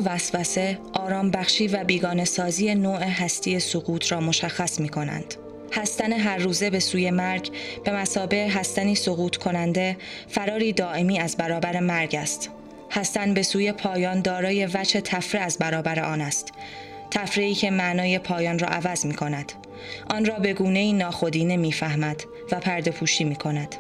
وسوسه، 0.06 0.80
آرام 0.94 1.32
بخشی 1.32 1.68
و 1.68 1.84
بیگانه 1.84 2.26
سازی 2.26 2.76
نوع 2.76 3.04
هستی 3.04 3.60
سقوط 3.60 4.12
را 4.12 4.20
مشخص 4.20 4.80
می 4.80 4.90
کنند. 4.90 5.36
هستن 5.74 6.14
هر 6.14 6.38
روزه 6.38 6.70
به 6.70 6.80
سوی 6.80 7.12
مرگ 7.12 7.52
به 7.84 7.92
مسابه 7.92 8.50
هستنی 8.50 8.96
سقوط 8.96 9.38
کننده 9.38 9.98
فراری 10.28 10.74
دائمی 10.74 11.20
از 11.20 11.38
برابر 11.38 11.80
مرگ 11.80 12.16
است. 12.16 12.50
هستن 12.92 13.34
به 13.34 13.44
سوی 13.44 13.72
پایان 13.72 14.22
دارای 14.22 14.66
وجه 14.66 15.02
تفره 15.02 15.42
از 15.42 15.58
برابر 15.58 16.00
آن 16.00 16.22
است. 16.22 16.52
تفریحی 17.12 17.54
که 17.54 17.72
معنای 17.72 18.20
پایان 18.20 18.60
را 18.60 18.68
عوض 18.68 19.06
می 19.06 19.14
کند. 19.14 19.52
آن 20.10 20.26
را 20.26 20.40
به 20.40 20.54
گونه 20.54 20.94
ناخودی 20.94 21.46
نمی 21.46 21.72
فهمد 21.72 22.24
و 22.52 22.60
پرده 22.60 22.92
پوشی 22.92 23.24
می 23.24 23.36
کند. 23.36 23.76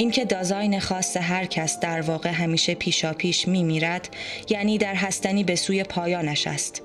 اینکه 0.00 0.24
دازاین 0.24 0.80
خاص 0.80 1.16
هر 1.16 1.44
کس 1.44 1.80
در 1.80 2.00
واقع 2.00 2.30
همیشه 2.30 2.74
پیشا 2.74 3.12
پیش 3.12 3.48
می 3.48 3.62
میرد 3.62 4.08
یعنی 4.48 4.78
در 4.78 4.94
هستنی 4.94 5.44
به 5.44 5.56
سوی 5.56 5.84
پایانش 5.84 6.46
است 6.46 6.82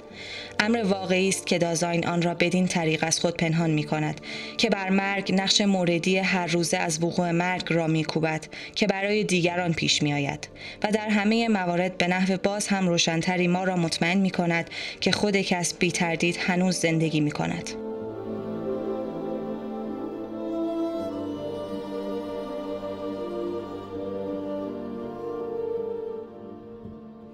امر 0.59 0.83
واقعی 0.83 1.29
است 1.29 1.47
که 1.47 1.57
دازاین 1.57 2.07
آن 2.07 2.21
را 2.21 2.33
بدین 2.33 2.67
طریق 2.67 3.03
از 3.07 3.19
خود 3.19 3.37
پنهان 3.37 3.69
می 3.69 3.83
کند 3.83 4.21
که 4.57 4.69
بر 4.69 4.89
مرگ 4.89 5.33
نقش 5.35 5.61
موردی 5.61 6.17
هر 6.17 6.47
روزه 6.47 6.77
از 6.77 7.03
وقوع 7.03 7.31
مرگ 7.31 7.73
را 7.73 7.87
می 7.87 8.03
کوبد 8.03 8.45
که 8.75 8.87
برای 8.87 9.23
دیگران 9.23 9.73
پیش 9.73 10.03
می 10.03 10.13
آید 10.13 10.47
و 10.83 10.91
در 10.91 11.09
همه 11.09 11.47
موارد 11.47 11.97
به 11.97 12.07
نحو 12.07 12.37
باز 12.37 12.67
هم 12.67 12.87
روشنتری 12.87 13.47
ما 13.47 13.63
را 13.63 13.75
مطمئن 13.75 14.17
می 14.17 14.29
کند 14.29 14.69
که 15.01 15.11
خود 15.11 15.37
کس 15.37 15.73
بی 15.73 15.91
تردید 15.91 16.37
هنوز 16.39 16.75
زندگی 16.75 17.19
می 17.19 17.31
کند. 17.31 17.82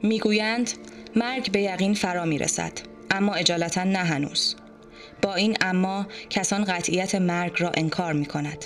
می‌گویند 0.03 0.71
مرگ 1.15 1.51
به 1.51 1.62
یقین 1.62 1.93
فرا 1.93 2.25
می 2.25 2.38
رسد 2.38 2.71
اما 3.12 3.33
اجالتا 3.33 3.83
نه 3.83 3.97
هنوز 3.97 4.55
با 5.21 5.35
این 5.35 5.57
اما 5.62 6.07
کسان 6.29 6.63
قطعیت 6.63 7.15
مرگ 7.15 7.53
را 7.57 7.71
انکار 7.77 8.13
می 8.13 8.25
کند 8.25 8.65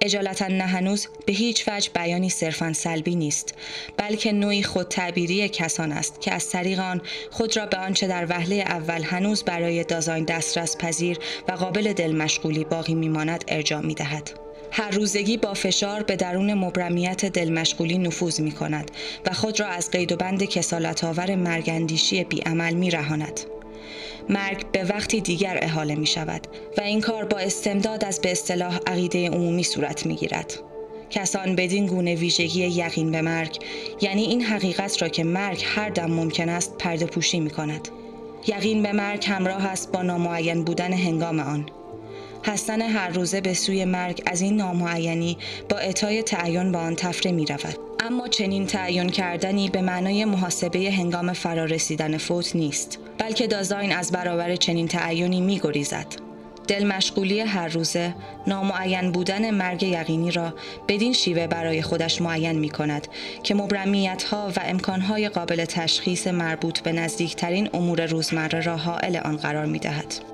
اجالتا 0.00 0.46
نه 0.46 0.64
هنوز 0.64 1.08
به 1.26 1.32
هیچ 1.32 1.68
وجه 1.68 1.90
بیانی 1.94 2.30
صرفا 2.30 2.72
سلبی 2.72 3.14
نیست 3.14 3.54
بلکه 3.96 4.32
نوعی 4.32 4.62
خود 4.62 4.88
تعبیری 4.88 5.48
کسان 5.48 5.92
است 5.92 6.20
که 6.20 6.32
از 6.34 6.50
طریق 6.50 6.80
آن 6.80 7.00
خود 7.30 7.56
را 7.56 7.66
به 7.66 7.76
آنچه 7.76 8.06
در 8.06 8.26
وهله 8.28 8.54
اول 8.54 9.02
هنوز 9.02 9.42
برای 9.42 9.84
دازاین 9.84 10.24
دسترس 10.24 10.76
پذیر 10.76 11.18
و 11.48 11.52
قابل 11.52 11.92
دل 11.92 12.16
مشغولی 12.16 12.64
باقی 12.64 12.94
میماند 12.94 13.44
ارجاع 13.48 13.80
می 13.80 13.94
دهد. 13.94 14.41
هر 14.74 14.90
روزگی 14.90 15.36
با 15.36 15.54
فشار 15.54 16.02
به 16.02 16.16
درون 16.16 16.54
مبرمیت 16.54 17.26
دلمشغولی 17.26 17.98
نفوذ 17.98 18.40
می 18.40 18.52
کند 18.52 18.90
و 19.26 19.32
خود 19.32 19.60
را 19.60 19.66
از 19.66 19.90
قید 19.90 20.12
و 20.12 20.16
بند 20.16 20.44
کسالت 20.44 21.04
آور 21.04 21.34
مرگندیشی 21.34 22.24
بیعمل 22.24 22.74
می 22.74 22.90
رهاند. 22.90 23.40
مرگ 24.28 24.70
به 24.72 24.84
وقتی 24.84 25.20
دیگر 25.20 25.58
احاله 25.62 25.94
می 25.94 26.06
شود 26.06 26.46
و 26.78 26.80
این 26.80 27.00
کار 27.00 27.24
با 27.24 27.38
استمداد 27.38 28.04
از 28.04 28.20
به 28.20 28.32
اصطلاح 28.32 28.78
عقیده 28.86 29.28
عمومی 29.28 29.64
صورت 29.64 30.06
می 30.06 30.16
گیرد. 30.16 30.54
کسان 31.10 31.56
بدین 31.56 31.86
گونه 31.86 32.14
ویژگی 32.14 32.66
یقین 32.66 33.10
به 33.10 33.22
مرگ 33.22 33.58
یعنی 34.00 34.22
این 34.22 34.42
حقیقت 34.42 35.02
را 35.02 35.08
که 35.08 35.24
مرگ 35.24 35.64
هر 35.66 35.88
دم 35.88 36.10
ممکن 36.10 36.48
است 36.48 36.76
پرده 36.78 37.06
پوشی 37.06 37.40
می 37.40 37.50
کند. 37.50 37.88
یقین 38.46 38.82
به 38.82 38.92
مرگ 38.92 39.24
همراه 39.26 39.66
است 39.66 39.92
با 39.92 40.02
نامعین 40.02 40.64
بودن 40.64 40.92
هنگام 40.92 41.40
آن 41.40 41.66
هستن 42.44 42.82
هر 42.82 43.08
روزه 43.08 43.40
به 43.40 43.54
سوی 43.54 43.84
مرگ 43.84 44.22
از 44.26 44.40
این 44.40 44.56
نامعینی 44.56 45.38
با 45.68 45.76
اعطای 45.76 46.22
تعین 46.22 46.72
با 46.72 46.78
آن 46.78 46.94
تفره 46.96 47.32
می 47.32 47.46
رود. 47.46 47.76
اما 48.00 48.28
چنین 48.28 48.66
تعین 48.66 49.08
کردنی 49.08 49.68
به 49.68 49.82
معنای 49.82 50.24
محاسبه 50.24 50.92
هنگام 50.92 51.32
فرارسیدن 51.32 52.18
فوت 52.18 52.56
نیست 52.56 52.98
بلکه 53.18 53.46
دازاین 53.46 53.92
از 53.92 54.12
برابر 54.12 54.56
چنین 54.56 54.88
تعینی 54.88 55.40
می 55.40 55.60
گریزد. 55.60 56.06
دل 56.68 56.84
مشغولی 56.84 57.40
هر 57.40 57.68
روزه 57.68 58.14
نامعین 58.46 59.12
بودن 59.12 59.50
مرگ 59.50 59.82
یقینی 59.82 60.30
را 60.30 60.54
بدین 60.88 61.12
شیوه 61.12 61.46
برای 61.46 61.82
خودش 61.82 62.22
معین 62.22 62.58
می 62.58 62.70
کند 62.70 63.08
که 63.42 63.54
مبرمیت 63.54 64.22
ها 64.22 64.52
و 64.56 64.60
امکان 64.64 65.00
های 65.00 65.28
قابل 65.28 65.64
تشخیص 65.64 66.26
مربوط 66.26 66.80
به 66.80 66.92
نزدیکترین 66.92 67.70
امور 67.74 68.06
روزمره 68.06 68.60
را 68.60 68.76
حائل 68.76 69.16
آن 69.16 69.36
قرار 69.36 69.66
می 69.66 69.78
دهد. 69.78 70.31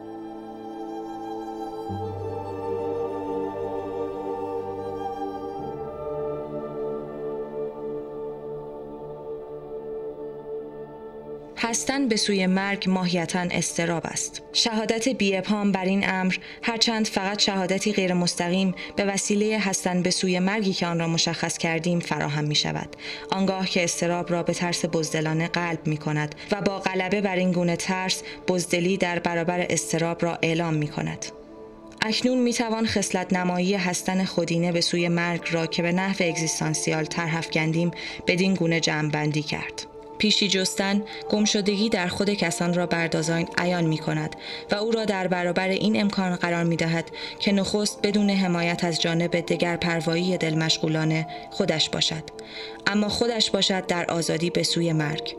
هستن 11.61 12.09
به 12.09 12.17
سوی 12.17 12.47
مرگ 12.47 12.85
ماهیتا 12.91 13.47
استراب 13.51 14.03
است. 14.07 14.43
شهادت 14.53 15.09
بی 15.09 15.37
ابهام 15.37 15.73
بر 15.73 15.85
این 15.85 16.11
امر 16.11 16.37
هرچند 16.63 17.07
فقط 17.07 17.39
شهادتی 17.39 17.93
غیر 17.93 18.15
مستقیم 18.15 18.75
به 18.97 19.05
وسیله 19.05 19.59
هستن 19.59 20.03
به 20.03 20.11
سوی 20.11 20.39
مرگی 20.39 20.73
که 20.73 20.87
آن 20.87 20.99
را 20.99 21.09
مشخص 21.09 21.59
کردیم 21.59 22.01
فراهم 22.01 22.45
می 22.45 22.55
شود. 22.55 22.97
آنگاه 23.31 23.67
که 23.67 23.85
استراب 23.85 24.31
را 24.31 24.43
به 24.43 24.55
ترس 24.55 24.85
بزدلانه 24.85 25.49
قلب 25.49 25.87
می 25.87 25.97
کند 25.97 26.35
و 26.51 26.61
با 26.61 26.79
غلبه 26.79 27.21
بر 27.21 27.37
این 27.37 27.53
گونه 27.53 27.77
ترس 27.77 28.23
بزدلی 28.49 28.97
در 28.97 29.19
برابر 29.19 29.67
استراب 29.71 30.25
را 30.25 30.39
اعلام 30.43 30.75
می 30.75 30.89
کند. 30.89 31.27
اکنون 32.03 32.39
می 32.39 32.53
توان 32.53 32.87
خصلت 32.87 33.33
نمایی 33.33 33.75
هستن 33.75 34.25
خودینه 34.25 34.73
به 34.73 34.81
سوی 34.81 35.09
مرگ 35.09 35.49
را 35.51 35.67
که 35.67 35.83
به 35.83 35.93
نحو 35.93 36.17
اگزیستانسیال 36.21 37.05
ترهفکندیم 37.05 37.91
بدین 38.27 38.55
گونه 38.55 38.81
جمع 38.81 39.31
کرد. 39.31 39.98
پیشی 40.19 40.49
جستن 40.49 41.03
گمشدگی 41.31 41.89
در 41.89 42.07
خود 42.07 42.31
کسان 42.31 42.75
را 42.75 42.87
بردازاین 42.87 43.49
عیان 43.59 43.85
می 43.85 43.99
کند 43.99 44.37
و 44.71 44.75
او 44.75 44.91
را 44.91 45.05
در 45.05 45.29
برابر 45.29 45.69
این 45.69 46.01
امکان 46.01 46.37
قرار 46.37 46.65
می 46.65 46.77
دهد 46.77 47.11
که 47.41 47.53
نخست 47.53 48.01
بدون 48.03 48.31
حمایت 48.31 48.85
از 48.85 49.03
جانب 49.03 49.41
دگر 49.41 49.77
پروایی 49.77 50.39
دل 50.39 50.55
مشغولانه 50.55 51.27
خودش 51.51 51.91
باشد. 51.91 52.23
اما 52.87 53.09
خودش 53.09 53.51
باشد 53.51 53.87
در 53.87 54.05
آزادی 54.11 54.51
به 54.51 54.63
سوی 54.63 54.93
مرگ. 54.93 55.37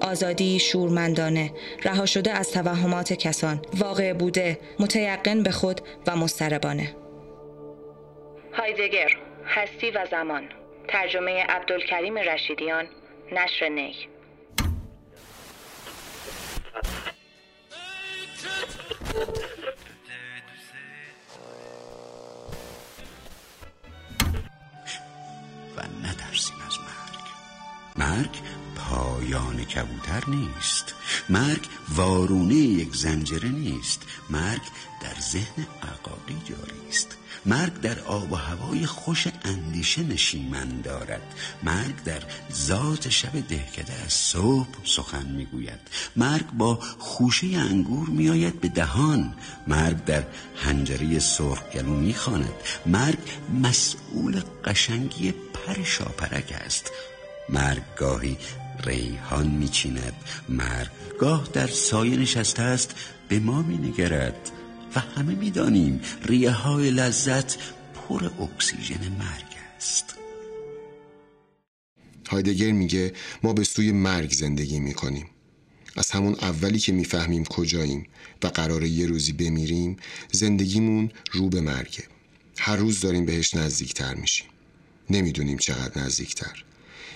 آزادی 0.00 0.58
شورمندانه 0.58 1.50
رها 1.84 2.06
شده 2.06 2.32
از 2.32 2.50
توهمات 2.50 3.12
کسان 3.12 3.60
واقع 3.74 4.12
بوده 4.12 4.58
متیقن 4.78 5.42
به 5.42 5.50
خود 5.50 5.80
و 6.06 6.16
مستربانه 6.16 6.94
هایدگر 8.52 9.10
هستی 9.46 9.90
و 9.90 10.06
زمان. 10.10 10.48
ترجمه 10.88 11.42
عبدالکریم 11.42 12.18
رشیدیان 12.18 12.88
نشر 13.32 13.68
نی. 13.68 13.94
و 25.76 25.80
نترسیم 26.02 26.56
از 26.66 26.78
مرگ. 26.78 27.24
مرگ 27.96 28.42
پایان 28.88 29.64
کبوتر 29.64 30.22
نیست. 30.28 30.94
مرگ 31.28 31.66
وارونه 31.88 32.54
یک 32.54 32.96
زنجره 32.96 33.48
نیست. 33.48 34.02
مرگ 34.30 34.62
در 35.02 35.20
ذهن 35.20 35.66
عقاقی 35.82 36.36
جاری 36.44 36.88
است. 36.88 37.16
مرگ 37.46 37.80
در 37.80 38.00
آب 38.00 38.32
و 38.32 38.36
هوای 38.36 38.86
خوش 38.86 39.28
اندیشه 39.44 40.02
نشیمن 40.02 40.80
دارد. 40.80 41.34
مرگ 41.62 42.02
در 42.04 42.22
ذات 42.52 43.08
شب 43.08 43.48
دهکده 43.48 43.92
از 44.04 44.12
صبح 44.12 44.84
سخن 44.84 45.26
می‌گوید. 45.26 45.80
مرگ 46.16 46.50
با 46.50 46.78
خوشه 46.98 47.46
انگور 47.46 48.08
میآید 48.08 48.60
به 48.60 48.68
دهان. 48.68 49.34
مرگ 49.66 50.04
در 50.04 50.24
هنجره 50.56 51.18
سرخگلو 51.18 51.94
می‌خواند. 51.94 52.54
مرگ 52.86 53.18
مسئول 53.62 54.42
قشنگی 54.64 55.32
پر 55.32 55.82
شاپرک 55.82 56.52
است. 56.64 56.90
مرگ 57.48 57.82
گاهی 57.96 58.36
ریحان 58.84 59.46
میچیند. 59.46 60.14
مرگ 60.48 60.90
گاه 61.20 61.48
در 61.52 61.66
سایه 61.66 62.16
نشسته 62.16 62.62
است 62.62 62.94
به 63.28 63.38
ما 63.38 63.62
مینگرد. 63.62 64.50
و 64.96 65.00
همه 65.00 65.34
می‌دانیم 65.34 66.00
ریه 66.26 66.50
های 66.50 66.90
لذت 66.90 67.56
پر 67.94 68.24
اکسیژن 68.24 69.08
مرگ 69.18 69.46
است. 69.76 70.14
هایدگر 72.28 72.72
میگه 72.72 73.12
ما 73.42 73.52
به 73.52 73.64
سوی 73.64 73.92
مرگ 73.92 74.32
زندگی 74.32 74.80
می‌کنیم. 74.80 75.26
از 75.96 76.10
همون 76.10 76.34
اولی 76.34 76.78
که 76.78 76.92
می‌فهمیم 76.92 77.44
کجاییم 77.44 78.06
و 78.42 78.46
قراره 78.46 78.88
یه 78.88 79.06
روزی 79.06 79.32
بمیریم 79.32 79.96
زندگیمون 80.32 81.10
رو 81.32 81.48
به 81.48 81.60
مرگه. 81.60 82.04
هر 82.58 82.76
روز 82.76 83.00
داریم 83.00 83.26
بهش 83.26 83.54
نزدیکتر 83.54 84.14
میشیم. 84.14 84.46
نمی‌دونیم 85.10 85.58
چقدر 85.58 86.02
نزدیکتر. 86.02 86.64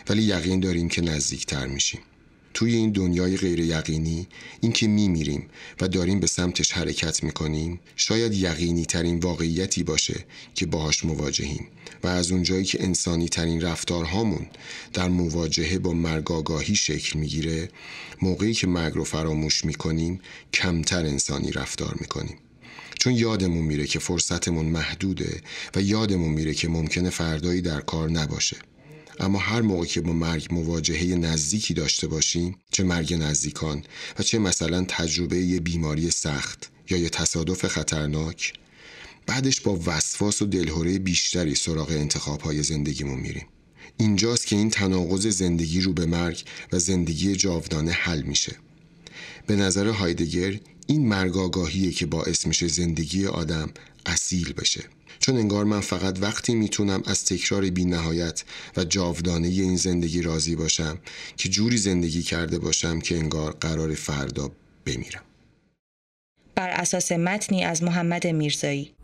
ولی 0.09 0.23
یقین 0.23 0.61
داریم 0.61 0.89
که 0.89 1.03
نزدیکتر 1.03 1.67
میشیم. 1.67 2.01
توی 2.55 2.75
این 2.75 2.91
دنیای 2.91 3.37
غیر 3.37 3.61
یقینی 3.61 4.27
این 4.61 4.73
که 4.73 4.87
می 4.87 5.09
میریم 5.09 5.49
و 5.81 5.89
داریم 5.89 6.21
به 6.21 6.27
سمتش 6.27 6.73
حرکت 6.73 7.25
می‌کنیم 7.25 7.81
شاید 7.97 8.35
یقینی 8.35 8.85
ترین 8.85 9.19
واقعیتی 9.19 9.83
باشه 9.83 10.25
که 10.55 10.67
باهاش 10.67 11.05
مواجهیم 11.05 11.69
و 12.03 12.07
از 12.07 12.33
اونجایی 12.33 12.65
که 12.65 12.83
انسانی 12.83 13.29
ترین 13.29 13.61
رفتارهامون 13.61 14.47
در 14.93 15.09
مواجهه 15.09 15.79
با 15.79 15.93
مرگاگاهی 15.93 16.75
شکل 16.75 17.19
می‌گیره 17.19 17.69
موقعی 18.23 18.55
که 18.55 18.67
مرگ 18.67 18.95
رو 18.95 19.05
فراموش 19.05 19.65
می‌کنیم 19.65 20.21
کمتر 20.53 21.07
انسانی 21.07 21.53
رفتار 21.53 21.97
می‌کنیم. 22.01 22.37
چون 22.99 23.13
یادمون 23.13 23.65
میره 23.65 23.87
که 23.87 23.99
فرصتمون 23.99 24.67
محدوده 24.67 25.41
و 25.75 25.83
یادمون 25.83 26.31
میره 26.31 26.55
که 26.55 26.69
ممکنه 26.69 27.11
فردایی 27.11 27.61
در 27.61 27.81
کار 27.81 28.11
نباشه. 28.11 28.57
اما 29.23 29.39
هر 29.39 29.61
موقع 29.61 29.85
که 29.85 30.01
با 30.01 30.13
مرگ 30.13 30.47
مواجهه 30.51 31.05
نزدیکی 31.05 31.75
داشته 31.75 32.07
باشیم 32.07 32.57
چه 32.71 32.85
مرگ 32.85 33.15
نزدیکان 33.15 33.85
و 34.19 34.23
چه 34.23 34.39
مثلا 34.39 34.85
تجربه 34.89 35.39
یه 35.39 35.61
بیماری 35.61 36.11
سخت 36.11 36.71
یا 36.91 36.99
یه 36.99 37.09
تصادف 37.09 37.67
خطرناک 37.67 38.53
بعدش 39.27 39.61
با 39.61 39.81
وسواس 39.87 40.43
و 40.43 40.47
دلهوره 40.47 40.99
بیشتری 40.99 41.55
سراغ 41.55 41.91
انتخابهای 41.91 42.63
زندگیمون 42.63 43.21
میریم. 43.21 43.47
اینجاست 43.97 44.47
که 44.47 44.57
این 44.57 44.71
تناقض 44.71 45.27
زندگی 45.27 45.81
رو 45.81 45.93
به 45.93 46.07
مرگ 46.07 46.45
و 46.73 46.79
زندگی 46.79 47.37
جاودانه 47.37 47.93
حل 47.93 48.23
میشه. 48.23 48.57
به 49.47 49.57
نظر 49.57 49.89
هایدگر 49.89 50.61
این 50.87 51.09
مرگ 51.09 51.37
که 51.95 52.07
باعث 52.07 52.47
میشه 52.47 52.69
زندگی 52.69 53.27
آدم 53.27 53.71
اصیل 54.07 54.53
بشه. 54.53 54.85
چون 55.23 55.37
انگار 55.37 55.65
من 55.65 55.81
فقط 55.81 56.19
وقتی 56.23 56.55
می‌تونم 56.55 57.03
از 57.07 57.25
تکرار 57.25 57.71
بی 57.71 57.85
نهایت 57.85 58.45
و 58.77 58.85
جاودانه 58.85 59.49
این 59.49 59.77
زندگی 59.77 60.23
راضی 60.23 60.57
باشم 60.57 60.99
که 61.37 61.49
جوری 61.49 61.77
زندگی 61.77 62.23
کرده 62.23 62.59
باشم 62.59 63.01
که 63.01 63.19
انگار 63.19 63.53
قرار 63.53 63.95
فردا 63.95 64.51
بمیرم. 64.87 65.23
بر 66.55 66.71
اساس 66.71 67.13
متنی 67.13 67.65
از 67.65 67.83
محمد 67.83 68.27
میرزایی. 68.27 68.95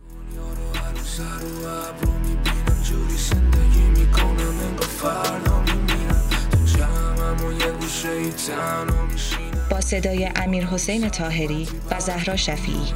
با 9.71 9.81
صدای 9.81 10.29
امیر 10.37 10.65
حسین 10.65 11.09
تاهری 11.09 11.69
و 11.91 12.01
زهرا 12.01 12.37
شفیعی. 12.37 12.93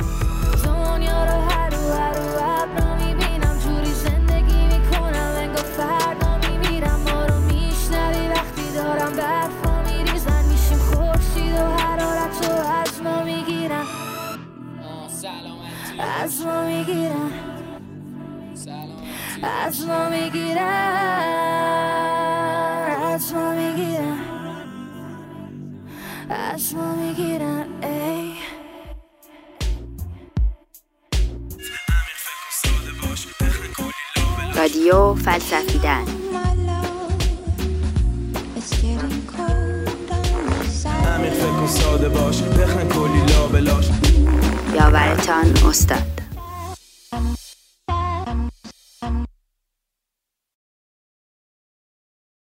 از 19.66 19.87
ما 19.87 20.09
می‌گیرن. 20.09 20.62
از 23.14 23.35
ما 23.35 23.55
می‌گیرن. 23.55 24.18
از 26.31 26.75
ما 26.75 26.94
می‌گیرن 26.94 27.64
ای. 27.83 28.33
رادیو 34.57 35.14
فلسفیدن. 35.14 36.05
امیر 41.14 41.31
فکر 41.31 41.66
ساده 41.66 42.09
باش 42.09 42.42
بخن 42.42 42.88
کلی 42.88 43.22
لابلاش 43.27 43.88
یاورتان 44.75 45.44
استاد. 45.68 46.12